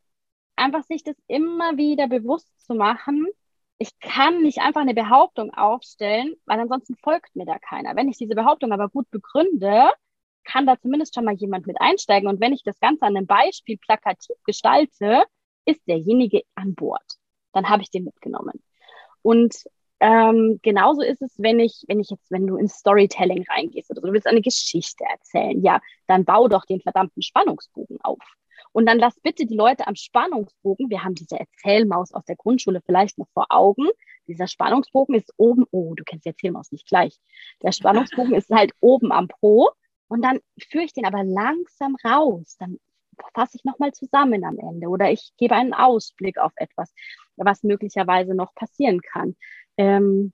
einfach 0.55 0.83
sich 0.83 1.03
das 1.03 1.15
immer 1.27 1.77
wieder 1.77 2.07
bewusst 2.07 2.49
zu 2.65 2.73
machen, 2.73 3.27
ich 3.79 3.97
kann 3.99 4.41
nicht 4.41 4.59
einfach 4.59 4.81
eine 4.81 4.93
Behauptung 4.93 5.53
aufstellen, 5.53 6.35
weil 6.45 6.59
ansonsten 6.59 6.97
folgt 7.01 7.33
mir 7.35 7.45
da 7.45 7.57
keiner. 7.59 7.95
Wenn 7.95 8.09
ich 8.09 8.17
diese 8.17 8.35
Behauptung 8.35 8.73
aber 8.73 8.89
gut 8.89 9.09
begründe, 9.09 9.89
kann 10.49 10.65
da 10.65 10.79
zumindest 10.79 11.13
schon 11.15 11.25
mal 11.25 11.35
jemand 11.35 11.67
mit 11.67 11.79
einsteigen. 11.79 12.27
Und 12.27 12.41
wenn 12.41 12.53
ich 12.53 12.63
das 12.63 12.79
Ganze 12.79 13.05
an 13.05 13.15
einem 13.15 13.27
Beispiel 13.27 13.77
plakativ 13.77 14.35
gestalte, 14.45 15.23
ist 15.65 15.81
derjenige 15.87 16.41
an 16.55 16.75
Bord. 16.75 17.03
Dann 17.53 17.69
habe 17.69 17.83
ich 17.83 17.91
den 17.91 18.03
mitgenommen. 18.03 18.63
Und 19.21 19.55
ähm, 19.99 20.59
genauso 20.63 21.01
ist 21.01 21.21
es, 21.21 21.35
wenn 21.37 21.59
ich, 21.59 21.83
wenn 21.87 21.99
ich 21.99 22.09
jetzt, 22.09 22.31
wenn 22.31 22.47
du 22.47 22.55
ins 22.55 22.75
Storytelling 22.75 23.45
reingehst 23.49 23.91
oder 23.91 24.01
so, 24.01 24.07
du 24.07 24.13
willst 24.13 24.27
eine 24.27 24.41
Geschichte 24.41 25.03
erzählen, 25.03 25.61
ja, 25.61 25.81
dann 26.07 26.25
bau 26.25 26.47
doch 26.47 26.65
den 26.65 26.81
verdammten 26.81 27.21
Spannungsbogen 27.21 27.99
auf. 28.01 28.19
Und 28.71 28.85
dann 28.85 28.99
lass 28.99 29.19
bitte 29.19 29.45
die 29.45 29.55
Leute 29.55 29.87
am 29.87 29.95
Spannungsbogen, 29.95 30.89
wir 30.89 31.03
haben 31.03 31.15
diese 31.15 31.39
Erzählmaus 31.39 32.13
aus 32.13 32.23
der 32.25 32.35
Grundschule 32.35 32.81
vielleicht 32.85 33.17
noch 33.17 33.27
vor 33.33 33.47
Augen. 33.49 33.87
Dieser 34.27 34.47
Spannungsbogen 34.47 35.15
ist 35.15 35.33
oben, 35.37 35.65
oh, 35.71 35.95
du 35.95 36.03
kennst 36.03 36.25
die 36.25 36.29
Erzählmaus 36.29 36.71
nicht 36.71 36.87
gleich. 36.87 37.17
Der 37.61 37.71
Spannungsbogen 37.71 38.33
ist 38.35 38.49
halt 38.51 38.71
oben 38.79 39.11
am 39.11 39.27
Po 39.27 39.69
und 40.09 40.21
dann 40.23 40.39
führe 40.69 40.83
ich 40.83 40.93
den 40.93 41.05
aber 41.05 41.23
langsam 41.23 41.95
raus. 42.03 42.57
Dann 42.59 42.77
fasse 43.33 43.57
ich 43.57 43.63
nochmal 43.63 43.93
zusammen 43.93 44.43
am 44.43 44.57
Ende 44.57 44.87
oder 44.87 45.11
ich 45.11 45.31
gebe 45.37 45.55
einen 45.55 45.73
Ausblick 45.73 46.37
auf 46.37 46.51
etwas, 46.55 46.93
was 47.37 47.63
möglicherweise 47.63 48.33
noch 48.33 48.53
passieren 48.55 49.01
kann. 49.01 49.35
Ähm, 49.77 50.33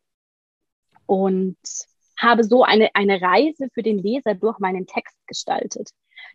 und 1.05 1.57
habe 2.17 2.43
so 2.43 2.63
eine, 2.63 2.89
eine 2.95 3.21
Reise 3.21 3.67
für 3.73 3.83
den 3.83 3.99
Leser 3.99 4.33
durch 4.33 4.57
meinen 4.59 4.87
Text 4.87 5.17
gestaltet. 5.27 5.89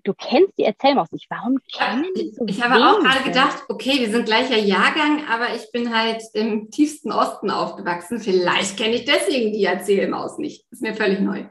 Du 0.04 0.14
kennst 0.14 0.56
die 0.58 0.64
Erzählmaus 0.64 1.10
nicht. 1.10 1.26
Warum 1.30 1.58
kennen 1.72 2.06
die 2.16 2.30
so 2.30 2.44
Ich 2.46 2.62
habe 2.62 2.74
auch 2.76 3.00
gerade 3.00 3.24
gedacht, 3.24 3.64
okay, 3.68 3.98
wir 3.98 4.10
sind 4.10 4.26
gleicher 4.26 4.56
Jahrgang, 4.56 5.26
aber 5.26 5.54
ich 5.54 5.70
bin 5.72 5.94
halt 5.94 6.22
im 6.34 6.70
tiefsten 6.70 7.10
Osten 7.10 7.50
aufgewachsen. 7.50 8.20
Vielleicht 8.20 8.76
kenne 8.76 8.94
ich 8.94 9.04
deswegen 9.04 9.52
die 9.52 9.64
Erzählmaus 9.64 10.38
nicht. 10.38 10.64
Ist 10.70 10.82
mir 10.82 10.94
völlig 10.94 11.20
neu. 11.20 11.46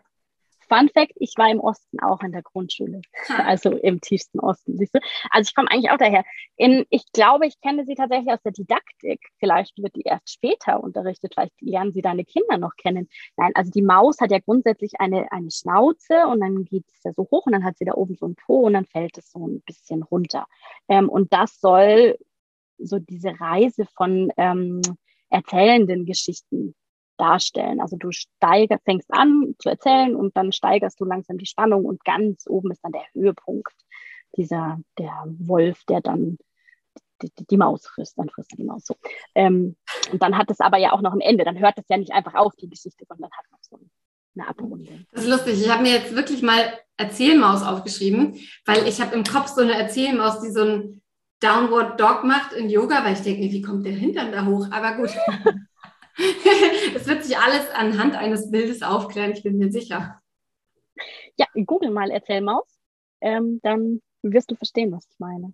Fun 0.70 0.90
Fact, 0.90 1.14
ich 1.16 1.34
war 1.38 1.50
im 1.50 1.60
Osten 1.60 2.00
auch 2.00 2.22
in 2.22 2.32
der 2.32 2.44
Grundschule. 2.44 3.02
Also 3.28 3.72
im 3.72 4.00
tiefsten 4.02 4.40
Osten, 4.40 4.78
siehst 4.78 4.94
du? 4.94 5.00
Also 5.32 5.50
ich 5.50 5.56
komme 5.56 5.70
eigentlich 5.72 5.92
auch 5.92 5.98
daher. 5.98 6.24
In, 6.56 6.86
ich 6.90 7.12
glaube, 7.12 7.48
ich 7.48 7.60
kenne 7.62 7.86
sie 7.86 7.96
tatsächlich 7.96 8.32
aus 8.32 8.42
der 8.44 8.52
Didaktik. 8.52 9.20
Vielleicht 9.40 9.78
wird 9.82 9.96
die 9.96 10.04
erst 10.04 10.32
später 10.32 10.82
unterrichtet. 10.84 11.34
Vielleicht 11.34 11.60
lernen 11.62 11.92
sie 11.92 12.02
deine 12.02 12.24
Kinder 12.24 12.58
noch 12.58 12.76
kennen. 12.76 13.10
Nein, 13.36 13.52
also 13.56 13.72
die 13.72 13.82
Maus 13.82 14.20
hat 14.22 14.32
ja 14.32 14.40
grundsätzlich 14.40 14.94
eine, 15.00 15.32
eine 15.32 15.52
Schnauze 15.52 16.28
und 16.28 16.40
dann 16.40 16.66
geht 16.66 16.86
es 16.88 17.04
ja 17.04 17.14
so 17.14 17.28
hoch 17.32 17.46
und 17.46 17.54
dann 17.54 17.64
hat 17.64 17.78
sie 17.78 17.86
da 17.86 17.94
oben 17.94 18.16
so 18.16 18.28
ein 18.28 18.36
Po 18.36 18.62
und 18.62 18.74
dann 18.74 18.86
fällt 18.86 19.18
es 19.18 19.32
so 19.32 19.48
ein 19.48 19.62
bisschen 19.62 20.04
runter. 20.04 20.46
Ähm, 20.88 21.10
und 21.10 21.34
das 21.34 21.60
soll 21.60 22.18
so 22.78 23.00
diese 23.00 23.40
Reise 23.40 23.86
von 23.96 24.32
ähm, 24.38 24.82
erzählenden 25.30 26.06
Geschichten 26.06 26.76
darstellen. 27.20 27.82
Also 27.82 27.98
du 27.98 28.12
steiger, 28.12 28.80
fängst 28.86 29.12
an 29.12 29.56
zu 29.60 29.70
erzählen 29.70 30.16
und 30.16 30.36
dann 30.36 30.52
steigerst 30.52 31.00
du 31.00 31.06
langsam 31.06 31.38
die 31.38 31.46
Spannung 31.46 31.86
und 31.86 32.04
ganz 32.04 32.46
oben 32.48 32.72
ist 32.72 32.84
dann 32.84 32.92
der 32.92 33.06
Höhepunkt 33.14 33.74
dieser, 34.38 34.80
der 34.98 35.26
Wolf, 35.40 35.84
der 35.86 36.02
dann 36.02 36.38
die, 37.22 37.32
die, 37.38 37.46
die 37.46 37.58
Maus 37.58 37.86
frisst, 37.88 38.18
dann 38.18 38.30
frisst 38.30 38.54
er 38.54 38.58
die 38.58 38.64
Maus 38.64 38.86
so. 38.86 38.96
Ähm, 39.36 39.76
und 40.12 40.22
dann 40.22 40.38
hat 40.38 40.50
es 40.50 40.60
aber 40.60 40.78
ja 40.78 40.94
auch 40.94 41.02
noch 41.02 41.14
ein 41.14 41.22
Ende, 41.22 41.44
dann 41.44 41.60
hört 41.60 41.78
es 41.78 41.86
ja 41.90 41.98
nicht 41.98 42.14
einfach 42.14 42.36
auf, 42.36 42.56
die 42.56 42.70
Geschichte, 42.70 43.06
sondern 43.08 43.30
hat 43.32 43.46
noch 43.52 43.60
so 43.62 43.80
eine 44.36 44.48
Abrundung. 44.48 45.06
Das 45.12 45.24
ist 45.24 45.30
lustig, 45.30 45.62
ich 45.62 45.70
habe 45.70 45.84
mir 45.84 45.94
jetzt 45.94 46.16
wirklich 46.16 46.42
mal 46.42 46.80
Erzählmaus 46.98 47.64
aufgeschrieben, 47.64 48.40
weil 48.66 48.88
ich 48.88 49.02
habe 49.02 49.16
im 49.16 49.24
Kopf 49.24 49.48
so 49.48 49.62
eine 49.62 49.74
Erzählmaus, 49.74 50.42
die 50.42 50.52
so 50.52 50.64
ein 50.64 51.02
Downward 51.42 52.00
Dog 52.00 52.24
macht 52.24 52.54
in 52.54 52.70
Yoga, 52.70 53.04
weil 53.04 53.14
ich 53.14 53.22
denke, 53.22 53.42
wie 53.42 53.62
kommt 53.62 53.86
der 53.86 53.94
Hintern 53.94 54.32
da 54.32 54.46
hoch? 54.46 54.68
Aber 54.72 54.96
gut. 54.98 55.12
Es 56.96 57.08
wird 57.08 57.24
sich 57.24 57.38
alles 57.38 57.70
anhand 57.72 58.16
eines 58.16 58.52
Bildes 58.52 58.82
aufklären, 58.82 59.32
ich 59.32 59.44
bin 59.44 59.58
mir 59.58 59.72
sicher. 59.72 60.22
Ja, 61.38 61.46
google 61.66 61.92
mal 61.92 62.12
Erzählmaus, 62.12 62.68
ähm, 63.22 63.60
dann 63.64 64.02
wirst 64.22 64.52
du 64.52 64.56
verstehen, 64.56 64.92
was 64.92 65.08
ich 65.10 65.20
meine. 65.20 65.54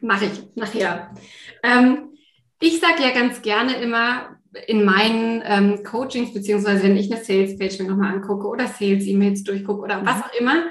Mache 0.00 0.26
ich 0.26 0.56
nachher. 0.56 1.14
Ähm, 1.62 2.14
ich 2.60 2.80
sage 2.80 3.02
ja 3.02 3.10
ganz 3.10 3.42
gerne 3.42 3.74
immer 3.80 4.38
in 4.66 4.84
meinen 4.84 5.42
ähm, 5.44 5.84
Coachings, 5.84 6.32
beziehungsweise 6.32 6.84
wenn 6.84 6.96
ich 6.96 7.12
eine 7.12 7.22
Sales-Page 7.22 7.80
mir 7.80 7.90
nochmal 7.90 8.14
angucke 8.14 8.48
oder 8.48 8.66
Sales-E-Mails 8.66 9.44
durchgucke 9.44 9.82
oder 9.82 10.04
was 10.04 10.22
auch 10.22 10.32
immer, 10.38 10.64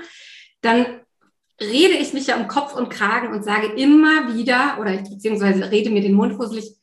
dann 0.62 0.86
rede 1.62 1.96
ich 1.96 2.13
mich 2.13 2.28
ja 2.28 2.38
um 2.38 2.48
Kopf 2.48 2.76
und 2.76 2.90
Kragen 2.90 3.34
und 3.34 3.44
sage 3.44 3.68
immer 3.68 4.36
wieder, 4.36 4.78
oder 4.80 4.94
ich, 4.94 5.10
beziehungsweise 5.10 5.72
rede 5.72 5.90
mir 5.90 6.02
den 6.02 6.13
Mund 6.13 6.36
fusselig, 6.36 6.76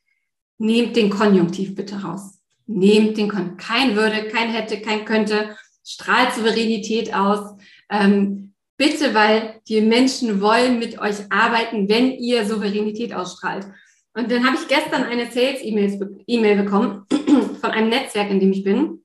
nehmt 0.59 0.97
den 0.97 1.11
Konjunktiv 1.11 1.75
bitte 1.75 2.03
raus. 2.03 2.39
Nehmt 2.67 3.17
den 3.17 3.29
Konjunktiv. 3.29 3.67
Kein 3.67 3.97
würde, 3.97 4.29
kein 4.29 4.51
hätte, 4.51 4.81
kein 4.81 5.05
könnte. 5.05 5.57
Strahlt 5.85 6.33
Souveränität 6.35 7.15
aus. 7.15 7.57
Ähm, 7.91 8.55
bitte, 8.77 9.15
weil 9.15 9.61
die 9.69 9.81
Menschen 9.81 10.41
wollen 10.41 10.79
mit 10.79 10.99
euch 10.99 11.17
arbeiten, 11.31 11.89
wenn 11.89 12.13
ihr 12.13 12.47
Souveränität 12.47 13.15
ausstrahlt. 13.15 13.67
Und 14.15 14.31
dann 14.31 14.47
habe 14.47 14.57
ich 14.57 14.69
gestern 14.69 15.05
eine 15.05 15.31
Sales-E-Mail 15.31 16.63
bekommen 16.63 17.07
von 17.61 17.71
einem 17.71 17.89
Netzwerk, 17.89 18.31
in 18.31 18.41
dem 18.41 18.53
ich 18.53 18.63
bin. 18.63 19.05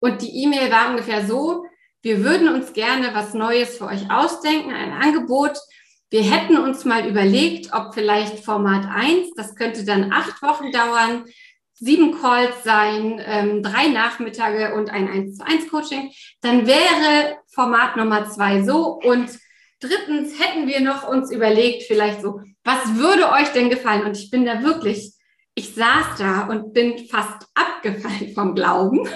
Und 0.00 0.22
die 0.22 0.42
E-Mail 0.42 0.70
war 0.70 0.90
ungefähr 0.90 1.26
so, 1.26 1.64
wir 2.02 2.24
würden 2.24 2.48
uns 2.48 2.72
gerne 2.72 3.10
was 3.14 3.34
Neues 3.34 3.78
für 3.78 3.86
euch 3.86 4.10
ausdenken, 4.10 4.72
ein 4.72 4.92
Angebot, 4.92 5.56
wir 6.12 6.22
hätten 6.22 6.58
uns 6.58 6.84
mal 6.84 7.08
überlegt, 7.08 7.72
ob 7.72 7.94
vielleicht 7.94 8.44
Format 8.44 8.86
1, 8.86 9.32
das 9.34 9.56
könnte 9.56 9.82
dann 9.82 10.12
acht 10.12 10.42
Wochen 10.42 10.70
dauern, 10.70 11.24
sieben 11.72 12.20
Calls 12.20 12.62
sein, 12.64 13.18
ähm, 13.24 13.62
drei 13.62 13.88
Nachmittage 13.88 14.74
und 14.74 14.90
ein 14.90 15.08
1 15.08 15.38
zu 15.38 15.46
1 15.46 15.70
Coaching. 15.70 16.12
Dann 16.42 16.66
wäre 16.66 17.38
Format 17.54 17.96
Nummer 17.96 18.28
zwei 18.28 18.62
so. 18.62 19.00
Und 19.02 19.30
drittens 19.80 20.38
hätten 20.38 20.66
wir 20.66 20.82
noch 20.82 21.08
uns 21.08 21.32
überlegt, 21.32 21.84
vielleicht 21.84 22.20
so, 22.20 22.42
was 22.62 22.96
würde 22.96 23.32
euch 23.32 23.48
denn 23.54 23.70
gefallen? 23.70 24.04
Und 24.04 24.18
ich 24.18 24.30
bin 24.30 24.44
da 24.44 24.62
wirklich, 24.62 25.14
ich 25.54 25.74
saß 25.74 26.18
da 26.18 26.46
und 26.46 26.74
bin 26.74 27.08
fast 27.08 27.46
abgefallen 27.54 28.34
vom 28.34 28.54
Glauben. 28.54 29.08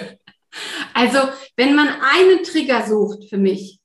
Also, 0.95 1.19
wenn 1.57 1.75
man 1.75 1.89
einen 1.89 2.43
Trigger 2.43 2.87
sucht 2.87 3.29
für 3.29 3.37
mich, 3.37 3.81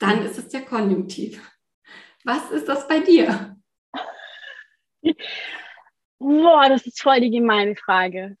dann 0.00 0.24
ist 0.26 0.38
es 0.38 0.48
der 0.48 0.62
Konjunktiv. 0.62 1.40
Was 2.28 2.50
ist 2.50 2.68
das 2.68 2.86
bei 2.86 3.00
dir? 3.00 3.56
Boah, 6.18 6.68
das 6.68 6.86
ist 6.86 7.00
voll 7.00 7.22
die 7.22 7.30
gemeine 7.30 7.74
Frage. 7.74 8.36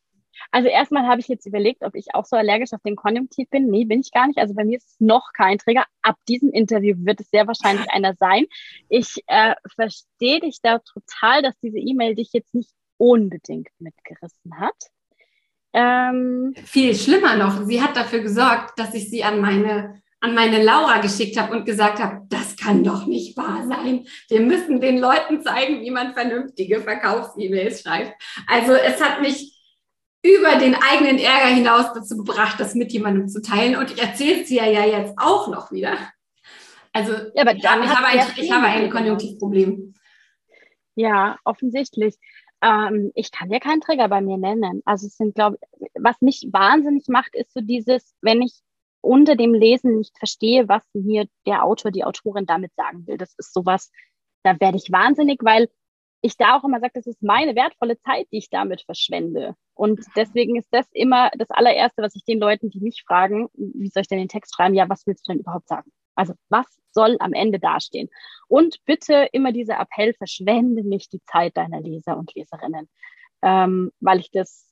Also 0.50 0.68
erstmal 0.68 1.06
habe 1.06 1.22
ich 1.22 1.28
jetzt 1.28 1.46
überlegt, 1.46 1.82
ob 1.82 1.94
ich 1.94 2.14
auch 2.14 2.26
so 2.26 2.36
allergisch 2.36 2.74
auf 2.74 2.82
den 2.82 2.96
Konjunktiv 2.96 3.48
bin. 3.48 3.70
Nee, 3.70 3.86
bin 3.86 4.00
ich 4.00 4.12
gar 4.12 4.26
nicht. 4.26 4.38
Also 4.38 4.52
bei 4.52 4.66
mir 4.66 4.76
ist 4.76 4.90
es 4.90 5.00
noch 5.00 5.32
kein 5.32 5.56
Trigger. 5.56 5.86
Ab 6.02 6.16
diesem 6.28 6.50
Interview 6.50 6.96
wird 6.98 7.20
es 7.20 7.30
sehr 7.30 7.46
wahrscheinlich 7.46 7.90
einer 7.90 8.12
sein. 8.16 8.44
Ich 8.90 9.24
äh, 9.26 9.54
verstehe 9.74 10.40
dich 10.40 10.60
da 10.60 10.80
total, 10.80 11.40
dass 11.40 11.58
diese 11.60 11.78
E-Mail 11.78 12.14
dich 12.14 12.34
jetzt 12.34 12.54
nicht 12.54 12.72
unbedingt 12.98 13.70
mitgerissen 13.78 14.60
hat. 14.60 14.76
Ähm, 15.72 16.52
Viel 16.62 16.94
schlimmer 16.94 17.36
noch, 17.36 17.64
sie 17.64 17.80
hat 17.80 17.96
dafür 17.96 18.20
gesorgt, 18.20 18.78
dass 18.78 18.92
ich 18.92 19.08
sie 19.08 19.24
an 19.24 19.40
meine 19.40 20.02
an 20.20 20.34
meine 20.34 20.62
Laura 20.62 20.98
geschickt 20.98 21.38
habe 21.38 21.56
und 21.56 21.64
gesagt 21.64 22.00
habe, 22.00 22.26
das 22.28 22.56
kann 22.56 22.82
doch 22.82 23.06
nicht 23.06 23.36
wahr 23.36 23.64
sein. 23.68 24.06
Wir 24.28 24.40
müssen 24.40 24.80
den 24.80 24.98
Leuten 24.98 25.42
zeigen, 25.42 25.80
wie 25.80 25.90
man 25.90 26.12
vernünftige 26.12 26.80
Verkaufs-E-Mails 26.80 27.82
schreibt. 27.82 28.20
Also 28.46 28.72
es 28.72 29.00
hat 29.02 29.20
mich 29.20 29.56
über 30.24 30.56
den 30.56 30.74
eigenen 30.74 31.18
Ärger 31.18 31.54
hinaus 31.54 31.92
dazu 31.94 32.16
gebracht, 32.16 32.58
das 32.58 32.74
mit 32.74 32.92
jemandem 32.92 33.28
zu 33.28 33.40
teilen. 33.40 33.76
Und 33.76 33.92
ich 33.92 34.02
erzähle 34.02 34.42
es 34.42 34.48
dir 34.48 34.66
ja 34.66 34.84
jetzt 34.84 35.14
auch 35.16 35.48
noch 35.48 35.70
wieder. 35.70 35.96
Also 36.92 37.12
ja, 37.12 37.42
aber 37.42 37.54
ich, 37.54 37.64
habe 37.64 38.06
ein, 38.06 38.26
ich 38.36 38.50
habe 38.50 38.66
ein 38.66 38.90
Konjunktivproblem. 38.90 39.94
Ja, 40.96 41.38
offensichtlich. 41.44 42.16
Ähm, 42.60 43.12
ich 43.14 43.30
kann 43.30 43.52
ja 43.52 43.60
keinen 43.60 43.80
Trigger 43.80 44.08
bei 44.08 44.20
mir 44.20 44.36
nennen. 44.36 44.82
Also 44.84 45.06
es 45.06 45.16
sind, 45.16 45.36
glaube 45.36 45.58
ich, 45.80 45.88
was 45.94 46.20
mich 46.20 46.48
wahnsinnig 46.50 47.06
macht, 47.06 47.36
ist 47.36 47.54
so 47.54 47.60
dieses, 47.60 48.16
wenn 48.20 48.42
ich 48.42 48.62
unter 49.00 49.36
dem 49.36 49.54
Lesen 49.54 49.96
nicht 49.96 50.18
verstehe, 50.18 50.68
was 50.68 50.82
mir 50.92 51.26
der 51.46 51.64
Autor, 51.64 51.90
die 51.90 52.04
Autorin 52.04 52.46
damit 52.46 52.74
sagen 52.74 53.06
will. 53.06 53.18
Das 53.18 53.34
ist 53.38 53.52
sowas, 53.52 53.90
da 54.42 54.58
werde 54.60 54.76
ich 54.76 54.90
wahnsinnig, 54.90 55.38
weil 55.42 55.68
ich 56.20 56.36
da 56.36 56.56
auch 56.56 56.64
immer 56.64 56.80
sage, 56.80 56.92
das 56.94 57.06
ist 57.06 57.22
meine 57.22 57.54
wertvolle 57.54 57.98
Zeit, 58.00 58.26
die 58.32 58.38
ich 58.38 58.50
damit 58.50 58.82
verschwende. 58.82 59.54
Und 59.74 60.00
deswegen 60.16 60.56
ist 60.56 60.68
das 60.72 60.86
immer 60.92 61.30
das 61.38 61.50
allererste, 61.50 62.02
was 62.02 62.16
ich 62.16 62.24
den 62.24 62.40
Leuten, 62.40 62.70
die 62.70 62.80
mich 62.80 63.04
fragen, 63.06 63.48
wie 63.54 63.88
soll 63.88 64.02
ich 64.02 64.08
denn 64.08 64.18
den 64.18 64.28
Text 64.28 64.54
schreiben? 64.54 64.74
Ja, 64.74 64.88
was 64.88 65.06
willst 65.06 65.28
du 65.28 65.32
denn 65.32 65.40
überhaupt 65.40 65.68
sagen? 65.68 65.92
Also, 66.16 66.34
was 66.48 66.66
soll 66.90 67.16
am 67.20 67.32
Ende 67.32 67.60
dastehen? 67.60 68.08
Und 68.48 68.84
bitte 68.84 69.28
immer 69.32 69.52
dieser 69.52 69.78
Appell, 69.78 70.14
verschwende 70.14 70.82
nicht 70.82 71.12
die 71.12 71.22
Zeit 71.22 71.56
deiner 71.56 71.80
Leser 71.80 72.16
und 72.16 72.34
Leserinnen, 72.34 72.88
ähm, 73.42 73.92
weil 74.00 74.18
ich 74.18 74.32
das 74.32 74.66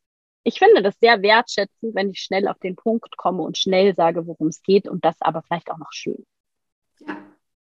ich 0.46 0.60
finde 0.60 0.80
das 0.80 0.94
sehr 1.00 1.22
wertschätzend, 1.22 1.96
wenn 1.96 2.10
ich 2.10 2.20
schnell 2.20 2.46
auf 2.46 2.58
den 2.60 2.76
Punkt 2.76 3.16
komme 3.16 3.42
und 3.42 3.58
schnell 3.58 3.96
sage, 3.96 4.28
worum 4.28 4.46
es 4.46 4.62
geht 4.62 4.86
und 4.86 5.04
das 5.04 5.16
aber 5.18 5.42
vielleicht 5.42 5.72
auch 5.72 5.78
noch 5.78 5.90
schön. 5.90 6.24
Ja, 7.00 7.16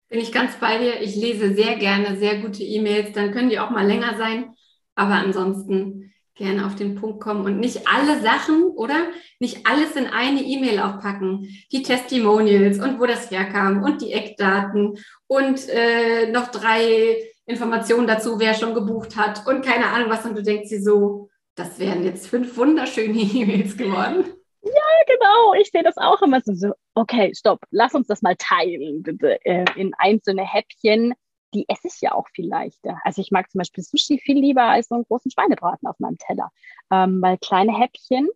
bin 0.08 0.18
ich 0.18 0.32
ganz 0.32 0.56
bei 0.56 0.78
dir. 0.78 1.00
Ich 1.00 1.14
lese 1.14 1.54
sehr 1.54 1.76
gerne 1.76 2.16
sehr 2.16 2.40
gute 2.40 2.64
E-Mails. 2.64 3.12
Dann 3.12 3.30
können 3.30 3.50
die 3.50 3.60
auch 3.60 3.70
mal 3.70 3.86
länger 3.86 4.16
sein, 4.16 4.52
aber 4.96 5.14
ansonsten 5.14 6.12
gerne 6.34 6.66
auf 6.66 6.74
den 6.74 6.96
Punkt 6.96 7.20
kommen 7.20 7.44
und 7.44 7.60
nicht 7.60 7.86
alle 7.86 8.20
Sachen, 8.20 8.64
oder? 8.64 9.10
Nicht 9.38 9.64
alles 9.64 9.94
in 9.94 10.08
eine 10.08 10.42
E-Mail 10.42 10.80
aufpacken. 10.80 11.48
Die 11.70 11.84
Testimonials 11.84 12.80
und 12.80 12.98
wo 12.98 13.06
das 13.06 13.30
herkam 13.30 13.84
und 13.84 14.02
die 14.02 14.12
Eckdaten 14.12 14.98
und 15.28 15.68
äh, 15.68 16.32
noch 16.32 16.48
drei 16.48 17.16
Informationen 17.46 18.08
dazu, 18.08 18.40
wer 18.40 18.54
schon 18.54 18.74
gebucht 18.74 19.16
hat 19.16 19.46
und 19.46 19.64
keine 19.64 19.86
Ahnung 19.86 20.10
was. 20.10 20.26
Und 20.26 20.36
du 20.36 20.42
denkst 20.42 20.68
dir 20.68 20.82
so, 20.82 21.28
das 21.56 21.78
wären 21.78 22.04
jetzt 22.04 22.28
fünf 22.28 22.56
wunderschöne 22.56 23.18
E-Mails 23.34 23.76
geworden. 23.76 24.24
Ja, 24.62 25.04
genau. 25.06 25.54
Ich 25.60 25.70
sehe 25.70 25.82
das 25.82 25.96
auch 25.96 26.22
immer 26.22 26.40
so, 26.42 26.72
okay, 26.94 27.32
stopp, 27.34 27.60
lass 27.70 27.94
uns 27.94 28.06
das 28.06 28.22
mal 28.22 28.36
teilen, 28.36 29.02
bitte, 29.02 29.44
äh, 29.44 29.64
in 29.76 29.92
einzelne 29.94 30.42
Häppchen. 30.42 31.14
Die 31.54 31.66
esse 31.68 31.88
ich 31.88 32.00
ja 32.00 32.12
auch 32.12 32.28
viel 32.34 32.48
leichter. 32.48 32.98
Also 33.04 33.22
ich 33.22 33.30
mag 33.30 33.50
zum 33.50 33.60
Beispiel 33.60 33.82
Sushi 33.82 34.18
viel 34.18 34.38
lieber 34.38 34.64
als 34.64 34.88
so 34.88 34.96
einen 34.96 35.04
großen 35.04 35.30
Schweinebraten 35.30 35.88
auf 35.88 35.98
meinem 35.98 36.18
Teller. 36.18 36.50
Ähm, 36.90 37.22
weil 37.22 37.38
kleine 37.38 37.78
Häppchen 37.78 38.28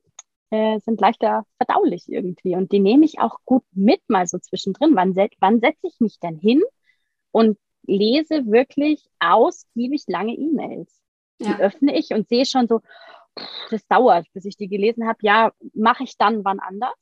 äh, 0.51 0.79
sind 0.81 1.01
leichter 1.01 1.45
verdaulich 1.57 2.05
irgendwie. 2.09 2.55
Und 2.57 2.73
die 2.73 2.81
nehme 2.81 3.05
ich 3.05 3.19
auch 3.19 3.39
gut 3.45 3.65
mit 3.73 4.01
mal 4.09 4.27
so 4.27 4.39
zwischendrin. 4.39 4.95
Wann, 4.95 5.15
se 5.15 5.29
wann 5.41 5.61
setze 5.61 5.89
ich 5.89 5.99
mich 5.99 6.21
denn 6.21 6.39
hin 6.39 6.63
und 7.33 7.59
lese 7.83 8.47
wirklich 8.47 9.05
ausgiebig 9.19 10.05
lange 10.07 10.35
E-Mails? 10.35 11.00
Die 11.41 11.47
ja. 11.47 11.59
öffne 11.59 11.97
ich 11.97 12.11
und 12.11 12.29
sehe 12.29 12.47
schon 12.47 12.69
so, 12.69 12.81
das 13.71 13.87
dauert, 13.87 14.27
bis 14.33 14.45
ich 14.45 14.57
die 14.57 14.69
gelesen 14.69 15.07
habe. 15.07 15.19
Ja, 15.23 15.53
mache 15.75 16.05
ich 16.05 16.17
dann 16.17 16.45
wann 16.45 16.61
anders? 16.61 16.95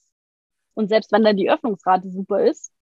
Und 0.75 0.89
selbst 0.89 1.11
wenn 1.13 1.25
dann 1.25 1.37
die 1.37 1.51
Öffnungsrate 1.51 2.11
super 2.11 2.45
ist, 2.45 2.73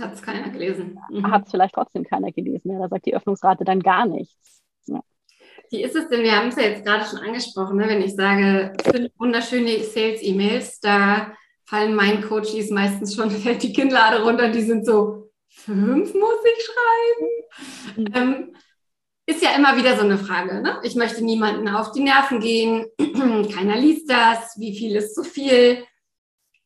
hat 0.00 0.14
es 0.14 0.22
keiner 0.22 0.48
gelesen. 0.48 0.98
Mhm. 1.10 1.30
Hat 1.30 1.44
es 1.44 1.50
vielleicht 1.50 1.74
trotzdem 1.74 2.04
keiner 2.04 2.32
gelesen. 2.32 2.72
Ja, 2.72 2.78
da 2.78 2.88
sagt 2.88 3.06
die 3.06 3.14
Öffnungsrate 3.14 3.64
dann 3.64 3.80
gar 3.80 4.06
nichts. 4.06 4.62
Ja. 4.86 5.00
Wie 5.70 5.82
ist 5.82 5.94
es 5.94 6.08
denn? 6.08 6.22
Wir 6.22 6.36
haben 6.36 6.48
es 6.48 6.56
ja 6.56 6.62
jetzt 6.62 6.84
gerade 6.84 7.04
schon 7.04 7.18
angesprochen, 7.18 7.76
ne? 7.76 7.88
wenn 7.88 8.00
ich 8.00 8.14
sage, 8.14 8.72
fünf 8.82 9.12
wunderschöne 9.18 9.80
Sales-E-Mails, 9.80 10.80
da 10.80 11.32
fallen 11.64 11.94
meinen 11.94 12.22
Coaches 12.22 12.70
meistens 12.70 13.14
schon, 13.14 13.30
fällt 13.30 13.62
die 13.62 13.72
Kinnlade 13.72 14.22
runter, 14.22 14.50
die 14.50 14.62
sind 14.62 14.86
so, 14.86 15.30
fünf 15.48 16.14
muss 16.14 16.38
ich 16.56 16.64
schreiben. 16.64 17.96
Mhm. 17.96 18.14
Ähm, 18.14 18.56
ist 19.26 19.42
ja 19.42 19.54
immer 19.54 19.76
wieder 19.76 19.96
so 19.96 20.02
eine 20.02 20.18
Frage. 20.18 20.60
Ne? 20.60 20.80
Ich 20.82 20.94
möchte 20.94 21.24
niemanden 21.24 21.68
auf 21.68 21.92
die 21.92 22.02
Nerven 22.02 22.40
gehen. 22.40 22.86
Keiner 22.98 23.76
liest 23.76 24.10
das. 24.10 24.58
Wie 24.58 24.76
viel 24.76 24.96
ist 24.96 25.14
zu 25.14 25.22
viel? 25.22 25.84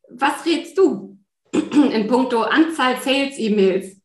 Was 0.08 0.46
rätst 0.46 0.78
du 0.78 1.18
in 1.52 2.06
puncto 2.06 2.42
Anzahl 2.42 2.96
Sales-E-Mails? 2.96 4.00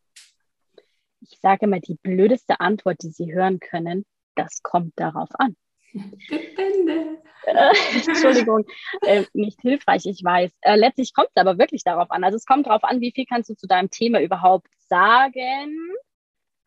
Ich 1.21 1.39
sage 1.41 1.65
immer, 1.65 1.79
die 1.79 1.95
blödeste 2.01 2.59
Antwort, 2.59 2.97
die 3.01 3.11
Sie 3.11 3.33
hören 3.33 3.59
können, 3.59 4.05
das 4.35 4.61
kommt 4.61 4.93
darauf 4.97 5.29
an. 5.33 5.55
Depende. 5.93 7.21
Entschuldigung, 8.05 8.65
äh, 9.01 9.25
nicht 9.33 9.59
hilfreich, 9.61 10.05
ich 10.05 10.23
weiß. 10.23 10.51
Äh, 10.61 10.75
letztlich 10.75 11.13
kommt 11.13 11.29
es 11.33 11.41
aber 11.41 11.57
wirklich 11.57 11.83
darauf 11.83 12.11
an. 12.11 12.23
Also 12.23 12.37
es 12.37 12.45
kommt 12.45 12.67
darauf 12.67 12.83
an, 12.83 13.01
wie 13.01 13.11
viel 13.11 13.25
kannst 13.25 13.49
du 13.49 13.55
zu 13.55 13.67
deinem 13.67 13.89
Thema 13.89 14.21
überhaupt 14.21 14.67
sagen 14.87 15.75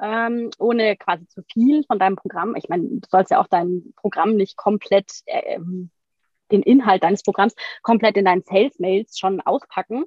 ähm, 0.01 0.51
ohne 0.59 0.97
quasi 0.97 1.27
zu 1.29 1.43
viel 1.53 1.85
von 1.85 1.99
deinem 1.99 2.17
Programm. 2.17 2.57
Ich 2.57 2.69
meine, 2.69 2.85
du 2.85 3.01
sollst 3.09 3.31
ja 3.31 3.41
auch 3.41 3.49
dein 3.49 3.93
Programm 3.97 4.37
nicht 4.37 4.57
komplett, 4.57 5.13
äh, 5.27 5.59
den 6.51 6.63
Inhalt 6.63 7.03
deines 7.03 7.23
Programms 7.23 7.55
komplett 7.83 8.17
in 8.17 8.25
deinen 8.25 8.43
Sales-Mails 8.43 9.19
schon 9.19 9.41
auspacken. 9.41 10.05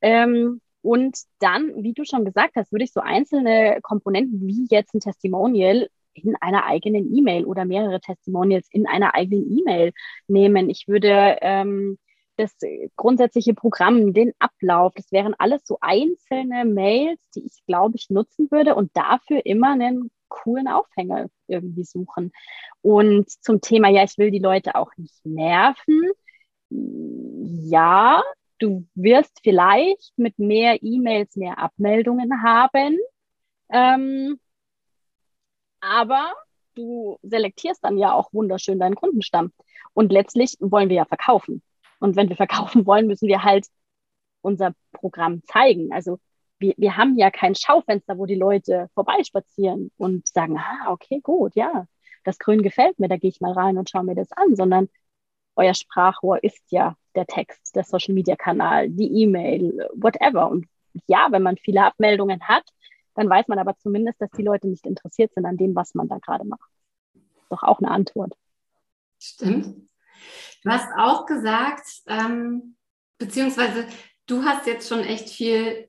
Ähm, 0.00 0.60
und 0.82 1.16
dann, 1.38 1.82
wie 1.82 1.92
du 1.92 2.04
schon 2.04 2.24
gesagt 2.24 2.56
hast, 2.56 2.72
würde 2.72 2.84
ich 2.84 2.92
so 2.92 3.00
einzelne 3.00 3.78
Komponenten 3.82 4.46
wie 4.46 4.66
jetzt 4.68 4.94
ein 4.94 5.00
Testimonial 5.00 5.88
in 6.14 6.36
einer 6.40 6.66
eigenen 6.66 7.14
E-Mail 7.16 7.44
oder 7.44 7.64
mehrere 7.64 8.00
Testimonials 8.00 8.68
in 8.70 8.86
einer 8.86 9.14
eigenen 9.14 9.58
E-Mail 9.58 9.92
nehmen. 10.26 10.68
Ich 10.68 10.88
würde 10.88 11.38
ähm, 11.40 11.98
das 12.36 12.56
grundsätzliche 12.96 13.54
Programm, 13.54 14.12
den 14.12 14.32
Ablauf, 14.38 14.94
das 14.94 15.12
wären 15.12 15.34
alles 15.38 15.62
so 15.64 15.78
einzelne 15.80 16.64
Mails, 16.64 17.20
die 17.34 17.44
ich, 17.44 17.64
glaube 17.66 17.96
ich, 17.96 18.10
nutzen 18.10 18.50
würde 18.50 18.74
und 18.74 18.90
dafür 18.94 19.44
immer 19.44 19.72
einen 19.72 20.10
coolen 20.28 20.68
Aufhänger 20.68 21.28
irgendwie 21.46 21.84
suchen. 21.84 22.32
Und 22.80 23.30
zum 23.30 23.60
Thema, 23.60 23.88
ja, 23.88 24.02
ich 24.02 24.16
will 24.18 24.30
die 24.30 24.38
Leute 24.38 24.74
auch 24.74 24.90
nicht 24.96 25.24
nerven. 25.24 26.10
Ja, 26.70 28.22
du 28.58 28.86
wirst 28.94 29.40
vielleicht 29.42 30.12
mit 30.16 30.38
mehr 30.38 30.82
E-Mails 30.82 31.36
mehr 31.36 31.58
Abmeldungen 31.58 32.42
haben. 32.42 32.98
Ähm, 33.70 34.40
aber 35.80 36.32
du 36.74 37.18
selektierst 37.22 37.84
dann 37.84 37.98
ja 37.98 38.14
auch 38.14 38.32
wunderschön 38.32 38.78
deinen 38.78 38.94
Kundenstamm. 38.94 39.52
Und 39.92 40.12
letztlich 40.12 40.56
wollen 40.60 40.88
wir 40.88 40.96
ja 40.96 41.04
verkaufen. 41.04 41.62
Und 42.02 42.16
wenn 42.16 42.28
wir 42.28 42.36
verkaufen 42.36 42.84
wollen, 42.86 43.06
müssen 43.06 43.28
wir 43.28 43.44
halt 43.44 43.68
unser 44.40 44.74
Programm 44.90 45.42
zeigen. 45.44 45.92
Also 45.92 46.18
wir, 46.58 46.74
wir 46.76 46.96
haben 46.96 47.16
ja 47.16 47.30
kein 47.30 47.54
Schaufenster, 47.54 48.18
wo 48.18 48.26
die 48.26 48.34
Leute 48.34 48.88
vorbeispazieren 48.94 49.92
und 49.96 50.26
sagen, 50.26 50.58
ah, 50.58 50.90
okay, 50.90 51.20
gut, 51.22 51.54
ja, 51.54 51.86
das 52.24 52.40
Grün 52.40 52.62
gefällt 52.62 52.98
mir, 52.98 53.08
da 53.08 53.16
gehe 53.16 53.30
ich 53.30 53.40
mal 53.40 53.52
rein 53.52 53.78
und 53.78 53.88
schaue 53.88 54.02
mir 54.02 54.16
das 54.16 54.32
an, 54.32 54.56
sondern 54.56 54.88
euer 55.54 55.74
Sprachrohr 55.74 56.42
ist 56.42 56.62
ja 56.70 56.96
der 57.14 57.26
Text, 57.26 57.76
der 57.76 57.84
Social 57.84 58.14
Media 58.14 58.34
Kanal, 58.34 58.90
die 58.90 59.22
E-Mail, 59.22 59.88
whatever. 59.94 60.50
Und 60.50 60.66
ja, 61.06 61.28
wenn 61.30 61.42
man 61.42 61.56
viele 61.56 61.84
Abmeldungen 61.84 62.40
hat, 62.42 62.64
dann 63.14 63.30
weiß 63.30 63.46
man 63.46 63.60
aber 63.60 63.76
zumindest, 63.78 64.20
dass 64.20 64.30
die 64.30 64.42
Leute 64.42 64.66
nicht 64.66 64.86
interessiert 64.86 65.32
sind 65.34 65.44
an 65.44 65.56
dem, 65.56 65.76
was 65.76 65.94
man 65.94 66.08
da 66.08 66.18
gerade 66.18 66.44
macht. 66.44 66.70
Doch 67.48 67.62
auch 67.62 67.78
eine 67.78 67.90
Antwort. 67.92 68.32
Stimmt. 69.20 69.91
Du 70.62 70.70
hast 70.70 70.88
auch 70.96 71.26
gesagt, 71.26 71.86
ähm, 72.06 72.76
beziehungsweise 73.18 73.86
du 74.26 74.44
hast 74.44 74.66
jetzt 74.66 74.88
schon 74.88 75.00
echt 75.00 75.30
viel 75.30 75.88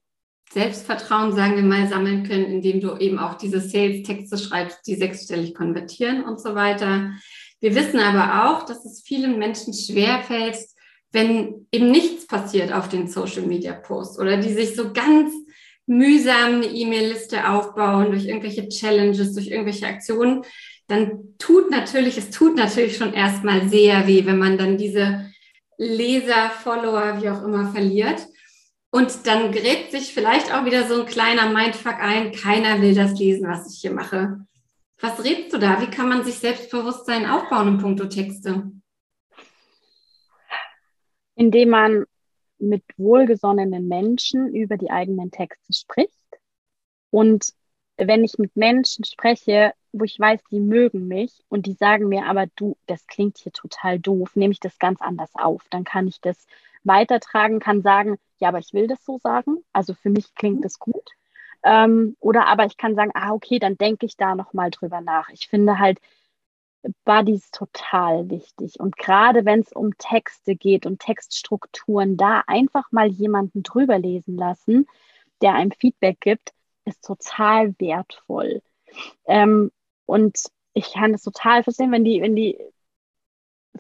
Selbstvertrauen, 0.51 1.33
sagen 1.33 1.55
wir 1.55 1.63
mal, 1.63 1.87
sammeln 1.87 2.27
können, 2.27 2.45
indem 2.45 2.79
du 2.79 2.95
eben 2.97 3.17
auch 3.17 3.35
diese 3.35 3.59
Sales-Texte 3.59 4.37
schreibst, 4.37 4.85
die 4.85 4.95
sechsstellig 4.95 5.55
konvertieren 5.55 6.23
und 6.23 6.39
so 6.39 6.53
weiter. 6.53 7.11
Wir 7.59 7.75
wissen 7.75 7.99
aber 7.99 8.49
auch, 8.49 8.63
dass 8.63 8.85
es 8.85 9.01
vielen 9.03 9.39
Menschen 9.39 9.73
schwerfällt, 9.73 10.57
wenn 11.11 11.67
eben 11.71 11.91
nichts 11.91 12.27
passiert 12.27 12.73
auf 12.73 12.89
den 12.89 13.07
Social-Media-Posts 13.07 14.19
oder 14.19 14.37
die 14.37 14.53
sich 14.53 14.75
so 14.75 14.91
ganz 14.93 15.31
mühsam 15.85 16.55
eine 16.55 16.65
E-Mail-Liste 16.67 17.49
aufbauen 17.49 18.11
durch 18.11 18.25
irgendwelche 18.25 18.67
Challenges, 18.69 19.33
durch 19.33 19.47
irgendwelche 19.47 19.87
Aktionen, 19.87 20.43
dann 20.93 21.35
tut 21.39 21.71
natürlich, 21.71 22.17
es 22.17 22.29
tut 22.29 22.55
natürlich 22.55 22.97
schon 22.97 23.13
erstmal 23.13 23.67
sehr 23.67 24.07
weh, 24.07 24.25
wenn 24.25 24.37
man 24.37 24.57
dann 24.57 24.77
diese 24.77 25.31
Leser, 25.77 26.49
Follower, 26.49 27.21
wie 27.21 27.29
auch 27.29 27.43
immer 27.43 27.71
verliert. 27.71 28.27
Und 28.91 29.25
dann 29.25 29.51
gräbt 29.51 29.91
sich 29.91 30.13
vielleicht 30.13 30.53
auch 30.53 30.65
wieder 30.65 30.87
so 30.87 31.01
ein 31.01 31.07
kleiner 31.07 31.49
Mindfuck 31.49 31.99
ein, 31.99 32.31
keiner 32.31 32.79
will 32.81 32.93
das 32.93 33.17
lesen, 33.17 33.47
was 33.47 33.73
ich 33.73 33.81
hier 33.81 33.91
mache. 33.91 34.45
Was 34.99 35.23
redest 35.23 35.51
du 35.53 35.57
da? 35.57 35.81
Wie 35.81 35.89
kann 35.89 36.07
man 36.07 36.23
sich 36.23 36.35
Selbstbewusstsein 36.35 37.25
aufbauen 37.25 37.69
im 37.69 37.77
Punkto 37.79 38.05
Texte? 38.05 38.71
Indem 41.35 41.69
man 41.69 42.05
mit 42.59 42.83
wohlgesonnenen 42.97 43.87
Menschen 43.87 44.53
über 44.53 44.77
die 44.77 44.91
eigenen 44.91 45.31
Texte 45.31 45.73
spricht. 45.73 46.13
Und 47.09 47.51
wenn 47.97 48.23
ich 48.23 48.37
mit 48.37 48.55
Menschen 48.55 49.05
spreche, 49.05 49.73
wo 49.91 50.03
ich 50.03 50.19
weiß, 50.19 50.41
die 50.51 50.59
mögen 50.59 51.07
mich 51.07 51.43
und 51.49 51.65
die 51.65 51.73
sagen 51.73 52.07
mir, 52.07 52.25
aber 52.25 52.47
du, 52.55 52.75
das 52.87 53.05
klingt 53.07 53.37
hier 53.37 53.51
total 53.51 53.99
doof, 53.99 54.35
nehme 54.35 54.51
ich 54.51 54.59
das 54.59 54.79
ganz 54.79 55.01
anders 55.01 55.31
auf. 55.35 55.63
Dann 55.69 55.83
kann 55.83 56.07
ich 56.07 56.19
das 56.19 56.47
weitertragen, 56.83 57.59
kann 57.59 57.81
sagen, 57.81 58.17
ja, 58.39 58.49
aber 58.49 58.59
ich 58.59 58.73
will 58.73 58.87
das 58.87 59.03
so 59.05 59.19
sagen. 59.19 59.63
Also 59.71 59.93
für 59.93 60.09
mich 60.09 60.33
klingt 60.35 60.65
das 60.65 60.79
gut. 60.79 61.09
Ähm, 61.63 62.17
oder 62.19 62.47
aber 62.47 62.65
ich 62.65 62.77
kann 62.77 62.95
sagen, 62.95 63.11
ah, 63.13 63.31
okay, 63.31 63.59
dann 63.59 63.77
denke 63.77 64.05
ich 64.05 64.17
da 64.17 64.35
nochmal 64.35 64.71
drüber 64.71 65.01
nach. 65.01 65.29
Ich 65.29 65.47
finde 65.47 65.79
halt 65.79 65.99
Buddies 67.05 67.51
total 67.51 68.29
wichtig. 68.29 68.79
Und 68.79 68.97
gerade 68.97 69.45
wenn 69.45 69.61
es 69.61 69.71
um 69.71 69.97
Texte 69.97 70.55
geht 70.55 70.85
und 70.85 70.99
Textstrukturen, 70.99 72.17
da 72.17 72.43
einfach 72.47 72.91
mal 72.91 73.07
jemanden 73.07 73.63
drüber 73.63 73.99
lesen 73.99 74.35
lassen, 74.35 74.87
der 75.41 75.53
einem 75.53 75.71
Feedback 75.71 76.19
gibt, 76.19 76.53
ist 76.85 77.03
total 77.03 77.73
wertvoll. 77.79 78.61
Ähm, 79.25 79.71
und 80.05 80.37
ich 80.73 80.93
kann 80.93 81.11
das 81.11 81.23
total 81.23 81.63
verstehen, 81.63 81.91
wenn 81.91 82.03
die, 82.03 82.21
wenn 82.21 82.35
die 82.35 82.57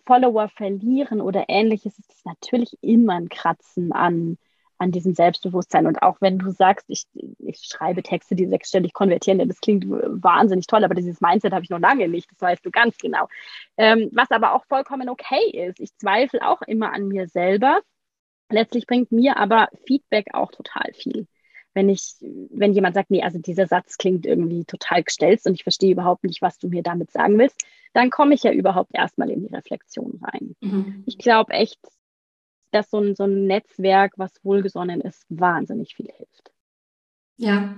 Follower 0.05 0.49
verlieren 0.49 1.21
oder 1.21 1.45
ähnliches, 1.47 1.97
ist 1.97 2.11
es 2.11 2.25
natürlich 2.25 2.77
immer 2.81 3.13
ein 3.13 3.29
Kratzen 3.29 3.91
an, 3.91 4.37
an 4.77 4.91
diesem 4.91 5.13
Selbstbewusstsein. 5.13 5.87
Und 5.87 6.01
auch 6.01 6.17
wenn 6.19 6.39
du 6.39 6.51
sagst, 6.51 6.85
ich, 6.89 7.05
ich 7.39 7.59
schreibe 7.63 8.03
Texte, 8.03 8.35
die 8.35 8.47
sechsstellig 8.47 8.93
konvertieren, 8.93 9.47
das 9.47 9.61
klingt 9.61 9.85
wahnsinnig 9.87 10.67
toll, 10.67 10.83
aber 10.83 10.95
dieses 10.95 11.21
Mindset 11.21 11.53
habe 11.53 11.63
ich 11.63 11.69
noch 11.69 11.79
lange 11.79 12.07
nicht, 12.07 12.31
das 12.31 12.41
weißt 12.41 12.65
du 12.65 12.71
ganz 12.71 12.97
genau. 12.97 13.27
Ähm, 13.77 14.09
was 14.13 14.31
aber 14.31 14.53
auch 14.53 14.65
vollkommen 14.65 15.09
okay 15.09 15.49
ist. 15.51 15.79
Ich 15.79 15.95
zweifle 15.97 16.47
auch 16.47 16.61
immer 16.63 16.91
an 16.93 17.07
mir 17.07 17.27
selber. 17.27 17.81
Letztlich 18.49 18.85
bringt 18.85 19.11
mir 19.11 19.37
aber 19.37 19.69
Feedback 19.85 20.27
auch 20.33 20.51
total 20.51 20.93
viel 20.93 21.27
wenn 21.73 21.89
ich, 21.89 22.15
wenn 22.19 22.73
jemand 22.73 22.95
sagt, 22.95 23.11
nee, 23.11 23.23
also 23.23 23.39
dieser 23.39 23.67
Satz 23.67 23.97
klingt 23.97 24.25
irgendwie 24.25 24.65
total 24.65 25.03
gestellt 25.03 25.41
und 25.45 25.53
ich 25.53 25.63
verstehe 25.63 25.91
überhaupt 25.91 26.23
nicht, 26.23 26.41
was 26.41 26.57
du 26.59 26.67
mir 26.67 26.83
damit 26.83 27.11
sagen 27.11 27.37
willst, 27.37 27.63
dann 27.93 28.09
komme 28.09 28.33
ich 28.35 28.43
ja 28.43 28.51
überhaupt 28.51 28.91
erstmal 28.93 29.29
in 29.29 29.47
die 29.47 29.53
Reflexion 29.53 30.19
rein. 30.23 30.55
Mhm. 30.61 31.03
Ich 31.05 31.17
glaube 31.17 31.53
echt, 31.53 31.79
dass 32.71 32.89
so 32.89 32.99
ein, 32.99 33.15
so 33.15 33.23
ein 33.23 33.45
Netzwerk, 33.45 34.13
was 34.17 34.43
wohlgesonnen 34.43 35.01
ist, 35.01 35.25
wahnsinnig 35.29 35.95
viel 35.95 36.11
hilft. 36.15 36.51
Ja. 37.37 37.75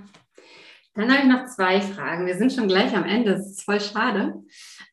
Dann 0.94 1.12
habe 1.12 1.22
ich 1.22 1.28
noch 1.28 1.46
zwei 1.46 1.80
Fragen. 1.80 2.26
Wir 2.26 2.36
sind 2.36 2.52
schon 2.52 2.68
gleich 2.68 2.96
am 2.96 3.04
Ende. 3.04 3.32
Das 3.32 3.46
ist 3.46 3.62
voll 3.62 3.80
schade. 3.80 4.42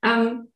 Ähm, 0.04 0.52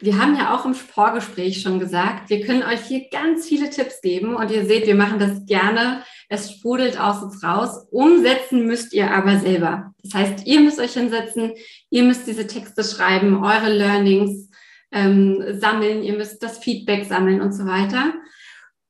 wir 0.00 0.18
haben 0.18 0.36
ja 0.36 0.54
auch 0.54 0.64
im 0.64 0.74
Vorgespräch 0.74 1.60
schon 1.60 1.78
gesagt, 1.78 2.28
wir 2.30 2.44
können 2.44 2.62
euch 2.62 2.80
hier 2.80 3.08
ganz 3.10 3.46
viele 3.46 3.70
Tipps 3.70 4.00
geben 4.00 4.34
und 4.34 4.50
ihr 4.50 4.66
seht, 4.66 4.86
wir 4.86 4.94
machen 4.94 5.18
das 5.18 5.46
gerne. 5.46 6.02
Es 6.28 6.50
sprudelt 6.50 6.98
aus 6.98 7.22
uns 7.22 7.42
raus. 7.44 7.86
Umsetzen 7.90 8.66
müsst 8.66 8.92
ihr 8.94 9.10
aber 9.12 9.38
selber. 9.38 9.94
Das 10.02 10.14
heißt, 10.14 10.46
ihr 10.46 10.60
müsst 10.60 10.80
euch 10.80 10.94
hinsetzen, 10.94 11.52
ihr 11.90 12.02
müsst 12.02 12.26
diese 12.26 12.46
Texte 12.46 12.82
schreiben, 12.82 13.44
eure 13.44 13.72
Learnings 13.72 14.48
ähm, 14.90 15.44
sammeln, 15.60 16.02
ihr 16.02 16.14
müsst 16.14 16.42
das 16.42 16.58
Feedback 16.58 17.04
sammeln 17.04 17.40
und 17.40 17.52
so 17.52 17.66
weiter. 17.66 18.14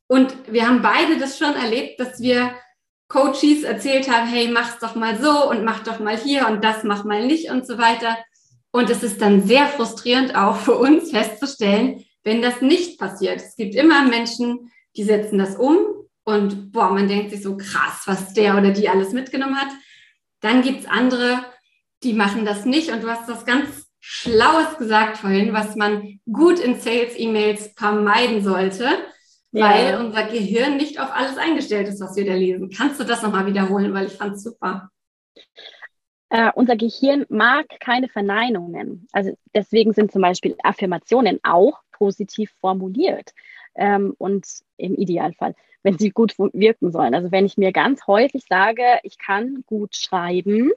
Und 0.07 0.35
wir 0.51 0.67
haben 0.67 0.83
beide 0.83 1.19
das 1.19 1.39
schon 1.39 1.55
erlebt, 1.55 2.01
dass 2.01 2.21
wir 2.21 2.55
Coaches 3.09 3.65
erzählt 3.65 4.11
haben, 4.11 4.27
hey, 4.27 4.49
mach's 4.49 4.79
doch 4.79 4.95
mal 4.95 5.21
so 5.21 5.51
und 5.51 5.65
mach 5.65 5.83
doch 5.85 6.01
mal 6.01 6.17
hier 6.17 6.49
und 6.49 6.65
das 6.65 6.85
mach 6.85 7.05
mal 7.05 7.27
nicht 7.27 7.51
und 7.51 7.67
so 7.67 7.77
weiter. 7.77 8.17
Und 8.73 8.91
es 8.91 9.03
ist 9.03 9.21
dann 9.21 9.47
sehr 9.47 9.67
frustrierend 9.67 10.35
auch 10.35 10.57
für 10.57 10.75
uns 10.75 11.11
festzustellen, 11.11 12.05
wenn 12.25 12.43
das 12.43 12.61
nicht 12.61 12.99
passiert. 12.99 13.37
Es 13.37 13.55
gibt 13.57 13.75
immer 13.75 14.05
Menschen, 14.07 14.73
die 14.97 15.05
setzen 15.05 15.39
das 15.39 15.57
um 15.57 15.77
und 16.25 16.73
boah, 16.73 16.91
man 16.91 17.09
denkt 17.09 17.31
sich 17.31 17.43
so 17.43 17.57
krass, 17.57 18.03
was 18.07 18.33
der 18.33 18.57
oder 18.57 18.71
die 18.71 18.89
alles 18.89 19.13
mitgenommen 19.13 19.61
hat. 19.61 19.71
Dann 20.41 20.63
gibt's 20.63 20.87
andere, 20.87 21.45
die 22.03 22.15
machen 22.15 22.45
das 22.45 22.65
nicht 22.65 22.91
und 22.91 23.03
du 23.03 23.11
hast 23.11 23.29
das 23.29 23.45
ganz 23.45 23.87
Schlaues 24.01 24.79
gesagt 24.79 25.19
vorhin, 25.19 25.53
was 25.53 25.77
man 25.77 26.19
gut 26.31 26.59
in 26.59 26.81
Sales-E-Mails 26.81 27.73
vermeiden 27.77 28.43
sollte. 28.43 28.89
weil 29.55 29.91
ja. 29.91 30.01
unser 30.01 30.25
Gehirn 30.25 30.79
nicht 30.79 30.99
auf 30.99 31.13
alles 31.13 31.37
eingestellt 31.37 31.87
ist, 31.87 32.01
was 32.01 32.17
wir 32.17 32.25
da 32.25 32.33
lesen. 32.33 32.71
Kannst 32.75 32.99
du 32.99 33.05
das 33.05 33.21
nochmal 33.21 33.45
wiederholen, 33.45 33.93
weil 33.93 34.07
ich 34.07 34.15
fand 34.15 34.37
es 34.37 34.45
super. 34.45 34.91
Äh, 36.33 36.51
unser 36.55 36.77
Gehirn 36.77 37.27
mag 37.29 37.67
keine 37.79 38.09
Verneinungen. 38.09 39.07
Also 39.13 39.37
deswegen 39.55 39.93
sind 39.93 40.11
zum 40.13 40.23
Beispiel 40.23 40.57
Affirmationen 40.63 41.39
auch 41.43 41.83
positiv 41.91 42.51
formuliert. 42.59 43.35
Ähm, 43.75 44.15
und 44.17 44.47
im 44.79 44.95
Idealfall, 44.95 45.55
wenn 45.83 45.99
sie 45.99 46.09
gut 46.09 46.39
wirken 46.39 46.91
sollen. 46.91 47.15
Also 47.15 47.31
wenn 47.33 47.45
ich 47.45 47.59
mir 47.59 47.71
ganz 47.71 48.07
häufig 48.07 48.47
sage, 48.49 48.83
ich 49.03 49.19
kann 49.19 49.63
gut 49.67 49.95
schreiben, 49.95 50.73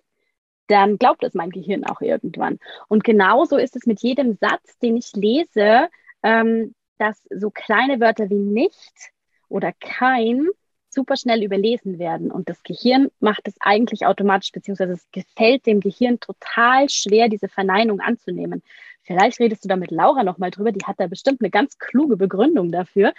dann 0.68 0.98
glaubt 0.98 1.24
es 1.24 1.36
mein 1.36 1.52
Gehirn 1.52 1.86
auch 1.86 2.02
irgendwann. 2.02 2.60
Und 2.90 3.06
genauso 3.06 3.56
ist 3.56 3.78
es 3.78 3.86
mit 3.86 4.02
jedem 4.02 4.34
Satz, 4.34 4.78
den 4.80 4.98
ich 4.98 5.14
lese, 5.14 5.88
ähm, 6.22 6.76
dass 6.98 7.26
so 7.30 7.50
kleine 7.50 8.02
Wörter 8.02 8.30
wie 8.30 8.36
nicht 8.36 9.14
oder 9.48 9.72
kein 9.80 10.50
super 10.96 11.18
schnell 11.18 11.44
überlesen 11.44 12.00
werden. 12.00 12.32
Und 12.32 12.50
das 12.50 12.64
Gehirn 12.64 13.10
macht 13.20 13.48
es 13.48 13.56
eigentlich 13.60 14.06
automatisch, 14.06 14.52
beziehungsweise 14.52 14.94
es 14.94 15.08
gefällt 15.12 15.68
dem 15.68 15.80
Gehirn 15.80 16.20
total 16.20 16.90
schwer, 16.90 17.30
diese 17.30 17.48
Verneinung 17.48 18.00
anzunehmen. 18.00 18.64
Vielleicht 19.04 19.40
redest 19.40 19.64
du 19.64 19.68
da 19.68 19.76
mit 19.76 19.92
Laura 19.92 20.24
nochmal 20.24 20.50
drüber, 20.50 20.72
die 20.72 20.84
hat 20.86 21.00
da 21.00 21.06
bestimmt 21.06 21.42
eine 21.42 21.52
ganz 21.52 21.78
kluge 21.78 22.18
Begründung 22.18 22.72
dafür. 22.72 23.14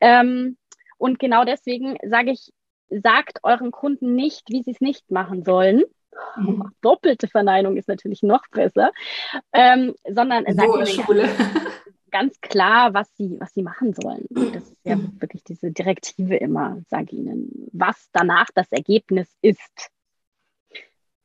Ähm, 0.00 0.58
und 0.98 1.18
genau 1.18 1.44
deswegen 1.44 1.96
sage 2.06 2.32
ich, 2.32 2.52
sagt 2.90 3.38
euren 3.42 3.70
Kunden 3.70 4.14
nicht, 4.14 4.50
wie 4.50 4.62
sie 4.62 4.72
es 4.72 4.80
nicht 4.82 5.10
machen 5.10 5.42
sollen. 5.42 5.84
Mhm. 6.36 6.70
Doppelte 6.82 7.28
Verneinung 7.28 7.76
ist 7.76 7.88
natürlich 7.88 8.22
noch 8.22 8.46
besser, 8.50 8.92
ähm, 9.52 9.94
sondern 10.06 10.44
sagt 10.54 10.88
Schule. 10.88 11.28
ganz 12.10 12.40
klar, 12.40 12.94
was 12.94 13.08
sie, 13.16 13.36
was 13.40 13.52
sie 13.54 13.62
machen 13.62 13.94
sollen. 13.94 14.26
Das 14.52 14.64
ist 14.64 14.76
ja 14.84 14.98
wirklich 15.20 15.44
diese 15.44 15.70
Direktive 15.70 16.36
immer, 16.36 16.82
sage 16.88 17.16
ihnen, 17.16 17.68
was 17.72 18.08
danach 18.12 18.48
das 18.54 18.70
Ergebnis 18.72 19.28
ist, 19.42 19.90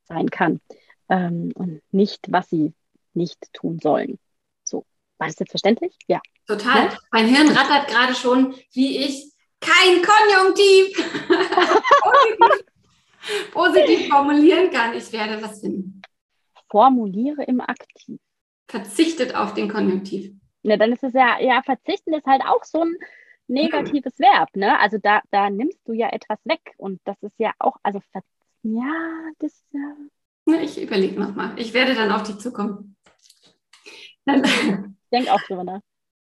sein 0.04 0.30
kann. 0.30 0.62
Ähm, 1.10 1.52
und 1.56 1.82
nicht, 1.92 2.32
was 2.32 2.50
sie 2.50 2.74
nicht 3.14 3.52
tun 3.54 3.80
sollen. 3.80 4.20
So, 4.64 4.86
war 5.18 5.28
das 5.28 5.40
jetzt 5.40 5.52
verständlich? 5.52 5.96
Ja. 6.08 6.22
Total. 6.48 6.86
Ja? 6.86 6.98
Mein 7.12 7.28
Hirn 7.28 7.50
rattert 7.50 7.88
gerade 7.88 8.14
schon, 8.14 8.54
wie 8.74 8.98
ich 9.00 9.34
kein 9.60 10.02
Konjunktiv 10.02 10.96
positiv, 12.02 12.66
positiv 13.52 14.08
formulieren 14.10 14.70
kann. 14.72 14.96
Ich 14.96 15.12
werde 15.12 15.42
was 15.42 15.62
finden. 15.62 16.02
Formuliere 16.70 17.44
im 17.44 17.62
Aktiv. 17.62 18.20
Verzichtet 18.68 19.36
auf 19.36 19.54
den 19.54 19.70
Konjunktiv. 19.70 20.34
Ne, 20.66 20.80
dann 20.80 20.92
ist 20.94 21.04
es 21.04 21.14
ja, 21.14 21.40
ja, 21.40 21.62
verzichten 21.62 22.12
ist 22.16 22.26
halt 22.26 22.42
auch 22.42 22.64
so 22.64 22.82
ein 22.82 22.96
negatives 23.46 24.18
Verb, 24.18 24.50
ne? 24.56 24.80
Also 24.80 24.98
da, 24.98 25.22
da 25.30 25.52
nimmst 25.52 25.78
du 25.86 25.94
ja 25.94 26.10
etwas 26.10 26.40
weg 26.44 26.74
und 26.78 27.00
das 27.06 27.22
ist 27.22 27.36
ja 27.38 27.52
auch, 27.60 27.78
also 27.84 28.02
ja, 28.64 29.30
das 29.38 29.52
ist 29.52 29.74
ja. 29.74 29.96
ja 30.48 30.62
ich 30.62 30.82
überlege 30.82 31.20
nochmal. 31.20 31.52
Ich 31.58 31.72
werde 31.76 31.94
dann 31.94 32.12
auf 32.12 32.24
dich 32.24 32.40
zukommen. 32.40 32.96
Denk 34.26 35.30
auch 35.30 35.42
drüber 35.44 35.64
nach. 35.64 35.82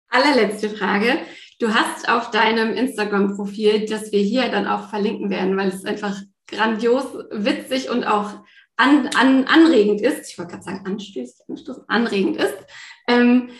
Allerletzte 0.08 0.70
Frage. 0.70 1.18
Du 1.58 1.74
hast 1.74 2.08
auf 2.08 2.30
deinem 2.30 2.74
Instagram-Profil, 2.74 3.86
das 3.86 4.12
wir 4.12 4.20
hier 4.20 4.48
dann 4.50 4.68
auch 4.68 4.88
verlinken 4.88 5.30
werden, 5.30 5.56
weil 5.56 5.68
es 5.68 5.84
einfach 5.84 6.16
grandios, 6.46 7.06
witzig 7.32 7.90
und 7.90 8.04
auch 8.04 8.34
an, 8.76 9.08
an, 9.16 9.46
anregend 9.46 10.00
ist. 10.00 10.30
Ich 10.30 10.38
wollte 10.38 10.52
gerade 10.52 10.62
sagen, 10.62 10.86
anstößig, 10.86 11.44
anregend 11.88 12.36
ist. 12.36 12.56
Ähm, 13.08 13.50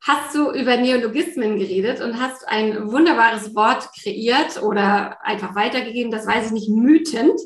hast 0.00 0.34
du 0.34 0.50
über 0.52 0.76
Neologismen 0.76 1.58
geredet 1.58 2.00
und 2.00 2.20
hast 2.20 2.46
ein 2.48 2.90
wunderbares 2.92 3.54
Wort 3.54 3.88
kreiert 4.00 4.62
oder 4.62 5.18
einfach 5.24 5.54
weitergegeben, 5.54 6.12
das 6.12 6.26
weiß 6.26 6.46
ich 6.46 6.52
nicht, 6.52 6.68
mütend. 6.68 7.40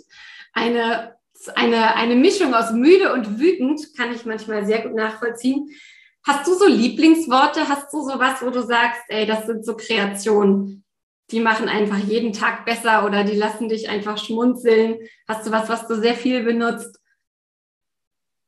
Eine, 0.53 1.17
eine, 1.55 1.95
eine 1.95 2.17
Mischung 2.17 2.55
aus 2.55 2.73
müde 2.73 3.13
und 3.13 3.39
wütend 3.39 3.81
kann 3.97 4.15
ich 4.15 4.27
manchmal 4.27 4.67
sehr 4.67 4.83
gut 4.83 4.95
nachvollziehen. 4.95 5.71
Hast 6.27 6.47
du 6.47 6.55
so 6.55 6.67
Lieblingsworte? 6.67 7.69
Hast 7.69 7.93
du 7.93 8.03
so 8.03 8.19
was, 8.19 8.43
wo 8.43 8.51
du 8.51 8.63
sagst, 8.63 9.03
ey, 9.09 9.27
das 9.27 9.47
sind 9.47 9.65
so 9.65 9.75
Kreationen, 9.75 10.85
die 11.31 11.41
machen 11.41 11.69
einfach 11.69 11.99
jeden 11.99 12.33
Tag 12.33 12.67
besser 12.67 13.07
oder 13.07 13.25
die 13.25 13.37
lassen 13.37 13.69
dich 13.69 13.89
einfach 13.89 14.19
schmunzeln? 14.19 14.99
Hast 15.27 15.47
du 15.47 15.51
was, 15.51 15.69
was 15.69 15.87
du 15.87 15.95
sehr 15.95 16.15
viel 16.15 16.43
benutzt? 16.43 17.00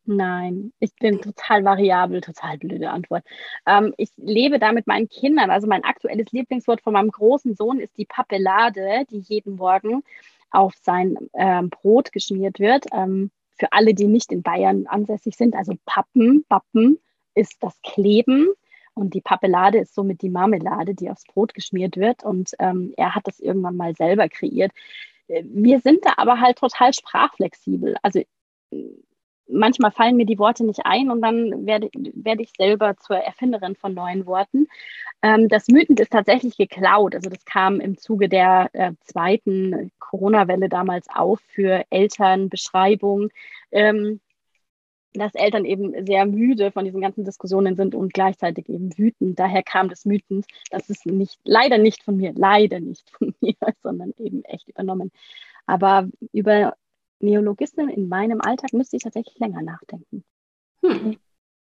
Nein, 0.04 0.72
ich 0.80 0.94
bin 0.96 1.20
total 1.20 1.64
variabel, 1.64 2.20
total 2.20 2.58
blöde 2.58 2.90
Antwort. 2.90 3.24
Ähm, 3.66 3.94
ich 3.96 4.10
lebe 4.16 4.58
da 4.58 4.72
mit 4.72 4.88
meinen 4.88 5.08
Kindern. 5.08 5.50
Also 5.50 5.68
mein 5.68 5.84
aktuelles 5.84 6.32
Lieblingswort 6.32 6.80
von 6.82 6.92
meinem 6.94 7.10
großen 7.10 7.54
Sohn 7.54 7.78
ist 7.78 7.96
die 7.96 8.04
Papelade, 8.04 9.04
die 9.10 9.20
jeden 9.20 9.56
Morgen 9.56 10.02
auf 10.50 10.74
sein 10.82 11.16
ähm, 11.34 11.70
Brot 11.70 12.10
geschmiert 12.10 12.58
wird. 12.58 12.86
Ähm, 12.92 13.30
für 13.58 13.72
alle, 13.72 13.94
die 13.94 14.06
nicht 14.06 14.32
in 14.32 14.42
Bayern 14.42 14.86
ansässig 14.88 15.36
sind, 15.36 15.54
also 15.54 15.74
Pappen, 15.86 16.44
Pappen 16.48 16.98
ist 17.34 17.62
das 17.62 17.80
Kleben 17.82 18.48
und 18.94 19.14
die 19.14 19.20
Papelade 19.20 19.78
ist 19.78 19.94
somit 19.94 20.20
die 20.22 20.30
Marmelade, 20.30 20.94
die 20.94 21.10
aufs 21.10 21.24
Brot 21.24 21.54
geschmiert 21.54 21.96
wird. 21.96 22.24
Und 22.24 22.50
ähm, 22.58 22.92
er 22.96 23.14
hat 23.14 23.28
das 23.28 23.38
irgendwann 23.38 23.76
mal 23.76 23.94
selber 23.94 24.28
kreiert. 24.28 24.72
Äh, 25.28 25.44
wir 25.46 25.78
sind 25.80 26.04
da 26.04 26.14
aber 26.16 26.40
halt 26.40 26.58
total 26.58 26.92
sprachflexibel. 26.92 27.96
Also 28.02 28.22
manchmal 29.52 29.90
fallen 29.90 30.16
mir 30.16 30.26
die 30.26 30.38
Worte 30.38 30.64
nicht 30.64 30.80
ein 30.84 31.10
und 31.10 31.22
dann 31.22 31.66
werde, 31.66 31.88
werde 31.92 32.42
ich 32.42 32.52
selber 32.56 32.96
zur 32.96 33.16
Erfinderin 33.16 33.76
von 33.76 33.94
neuen 33.94 34.26
Worten. 34.26 34.66
Ähm, 35.22 35.48
das 35.48 35.68
Mythend 35.68 36.00
ist 36.00 36.12
tatsächlich 36.12 36.56
geklaut. 36.56 37.14
Also 37.14 37.30
das 37.30 37.44
kam 37.44 37.80
im 37.80 37.98
Zuge 37.98 38.28
der 38.28 38.70
äh, 38.72 38.92
zweiten 39.04 39.92
Corona-Welle 39.98 40.68
damals 40.68 41.06
auf 41.08 41.40
für 41.48 41.84
Elternbeschreibung. 41.90 43.30
Ähm, 43.70 44.20
dass 45.14 45.34
Eltern 45.34 45.64
eben 45.64 46.06
sehr 46.06 46.24
müde 46.26 46.72
von 46.72 46.84
diesen 46.84 47.00
ganzen 47.00 47.24
Diskussionen 47.24 47.76
sind 47.76 47.94
und 47.94 48.14
gleichzeitig 48.14 48.68
eben 48.68 48.96
wütend. 48.96 49.38
Daher 49.38 49.62
kam 49.62 49.88
das 49.88 50.04
Mythend. 50.04 50.46
Das 50.70 50.88
ist 50.88 51.06
nicht, 51.06 51.38
leider 51.44 51.78
nicht 51.78 52.02
von 52.02 52.16
mir, 52.16 52.32
leider 52.34 52.80
nicht 52.80 53.10
von 53.10 53.34
mir, 53.40 53.54
sondern 53.82 54.14
eben 54.18 54.44
echt 54.44 54.68
übernommen. 54.68 55.10
Aber 55.66 56.08
über 56.32 56.74
Neologismen 57.22 57.88
in 57.88 58.08
meinem 58.08 58.40
Alltag 58.40 58.72
müsste 58.72 58.96
ich 58.96 59.02
tatsächlich 59.02 59.38
länger 59.38 59.62
nachdenken. 59.62 60.24
Hm. 60.84 61.18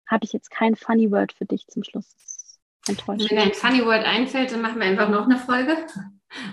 Habe 0.08 0.26
ich 0.26 0.34
jetzt 0.34 0.52
kein 0.52 0.76
Funny 0.76 1.12
Word 1.12 1.34
für 1.34 1.46
dich 1.46 1.68
zum 1.68 1.84
Schluss? 1.84 2.60
Enttäuscht. 2.88 3.30
Wenn 3.30 3.38
dir 3.38 3.44
ein 3.44 3.54
Funny 3.54 3.86
Word 3.86 4.06
einfällt, 4.06 4.52
dann 4.52 4.62
machen 4.62 4.80
wir 4.80 4.88
einfach 4.88 5.10
noch 5.10 5.26
eine 5.26 5.38
Folge. 5.38 5.78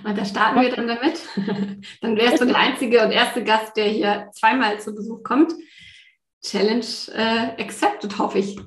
Und 0.05 0.17
da 0.17 0.25
starten 0.25 0.61
wir 0.61 0.75
dann 0.75 0.89
damit. 0.89 1.21
dann 2.01 2.17
wärst 2.17 2.41
du 2.41 2.47
der 2.47 2.57
einzige 2.57 3.05
und 3.05 3.13
erste 3.13 3.45
Gast, 3.45 3.77
der 3.77 3.87
hier 3.87 4.31
zweimal 4.33 4.81
zu 4.81 4.95
Besuch 4.95 5.23
kommt. 5.23 5.53
Challenge 6.43 6.87
äh, 7.15 7.63
accepted, 7.63 8.19
hoffe 8.19 8.39
ich. 8.39 8.59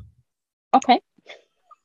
Okay. 0.71 0.99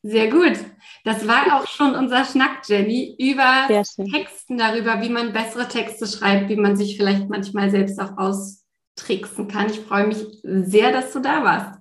Sehr 0.07 0.31
gut. 0.31 0.59
Das 1.05 1.27
war 1.27 1.57
auch 1.57 1.67
schon 1.67 1.95
unser 1.95 2.27
Schnack, 2.27 2.69
Jenny, 2.69 3.17
über 3.19 3.67
Texten 3.69 4.59
darüber, 4.59 5.01
wie 5.01 5.09
man 5.09 5.33
bessere 5.33 5.67
Texte 5.67 6.07
schreibt, 6.07 6.51
wie 6.51 6.57
man 6.57 6.77
sich 6.77 6.99
vielleicht 6.99 7.31
manchmal 7.31 7.71
selbst 7.71 7.99
auch 7.99 8.19
austricksen 8.19 9.49
kann. 9.49 9.71
Ich 9.71 9.81
freue 9.81 10.09
mich 10.09 10.19
sehr, 10.43 10.93
dass 10.93 11.11
du 11.15 11.21
da 11.21 11.43
warst. 11.43 11.81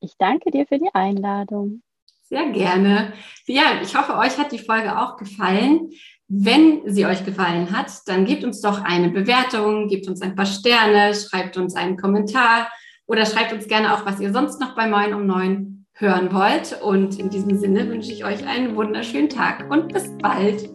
Ich 0.00 0.12
danke 0.18 0.50
dir 0.50 0.66
für 0.66 0.78
die 0.78 0.90
Einladung. 0.92 1.80
Sehr 2.24 2.50
gerne. 2.50 3.14
Ja, 3.46 3.80
ich 3.82 3.96
hoffe, 3.96 4.18
euch 4.18 4.36
hat 4.36 4.52
die 4.52 4.58
Folge 4.58 4.98
auch 4.98 5.16
gefallen. 5.16 5.88
Wenn 6.28 6.82
sie 6.84 7.06
euch 7.06 7.24
gefallen 7.24 7.74
hat, 7.74 7.90
dann 8.04 8.26
gebt 8.26 8.44
uns 8.44 8.60
doch 8.60 8.82
eine 8.82 9.08
Bewertung, 9.08 9.88
gebt 9.88 10.06
uns 10.06 10.20
ein 10.20 10.34
paar 10.34 10.44
Sterne, 10.44 11.14
schreibt 11.14 11.56
uns 11.56 11.74
einen 11.74 11.96
Kommentar 11.96 12.70
oder 13.06 13.24
schreibt 13.24 13.54
uns 13.54 13.68
gerne 13.68 13.94
auch, 13.94 14.04
was 14.04 14.20
ihr 14.20 14.34
sonst 14.34 14.60
noch 14.60 14.74
bei 14.74 14.86
Moin 14.86 15.14
um 15.14 15.26
9 15.26 15.73
hören 15.94 16.32
wollt. 16.32 16.80
Und 16.82 17.18
in 17.18 17.30
diesem 17.30 17.56
Sinne 17.56 17.88
wünsche 17.88 18.12
ich 18.12 18.24
euch 18.24 18.46
einen 18.46 18.76
wunderschönen 18.76 19.28
Tag 19.28 19.70
und 19.70 19.92
bis 19.92 20.10
bald. 20.18 20.68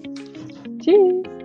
Tschüss. 0.81 1.38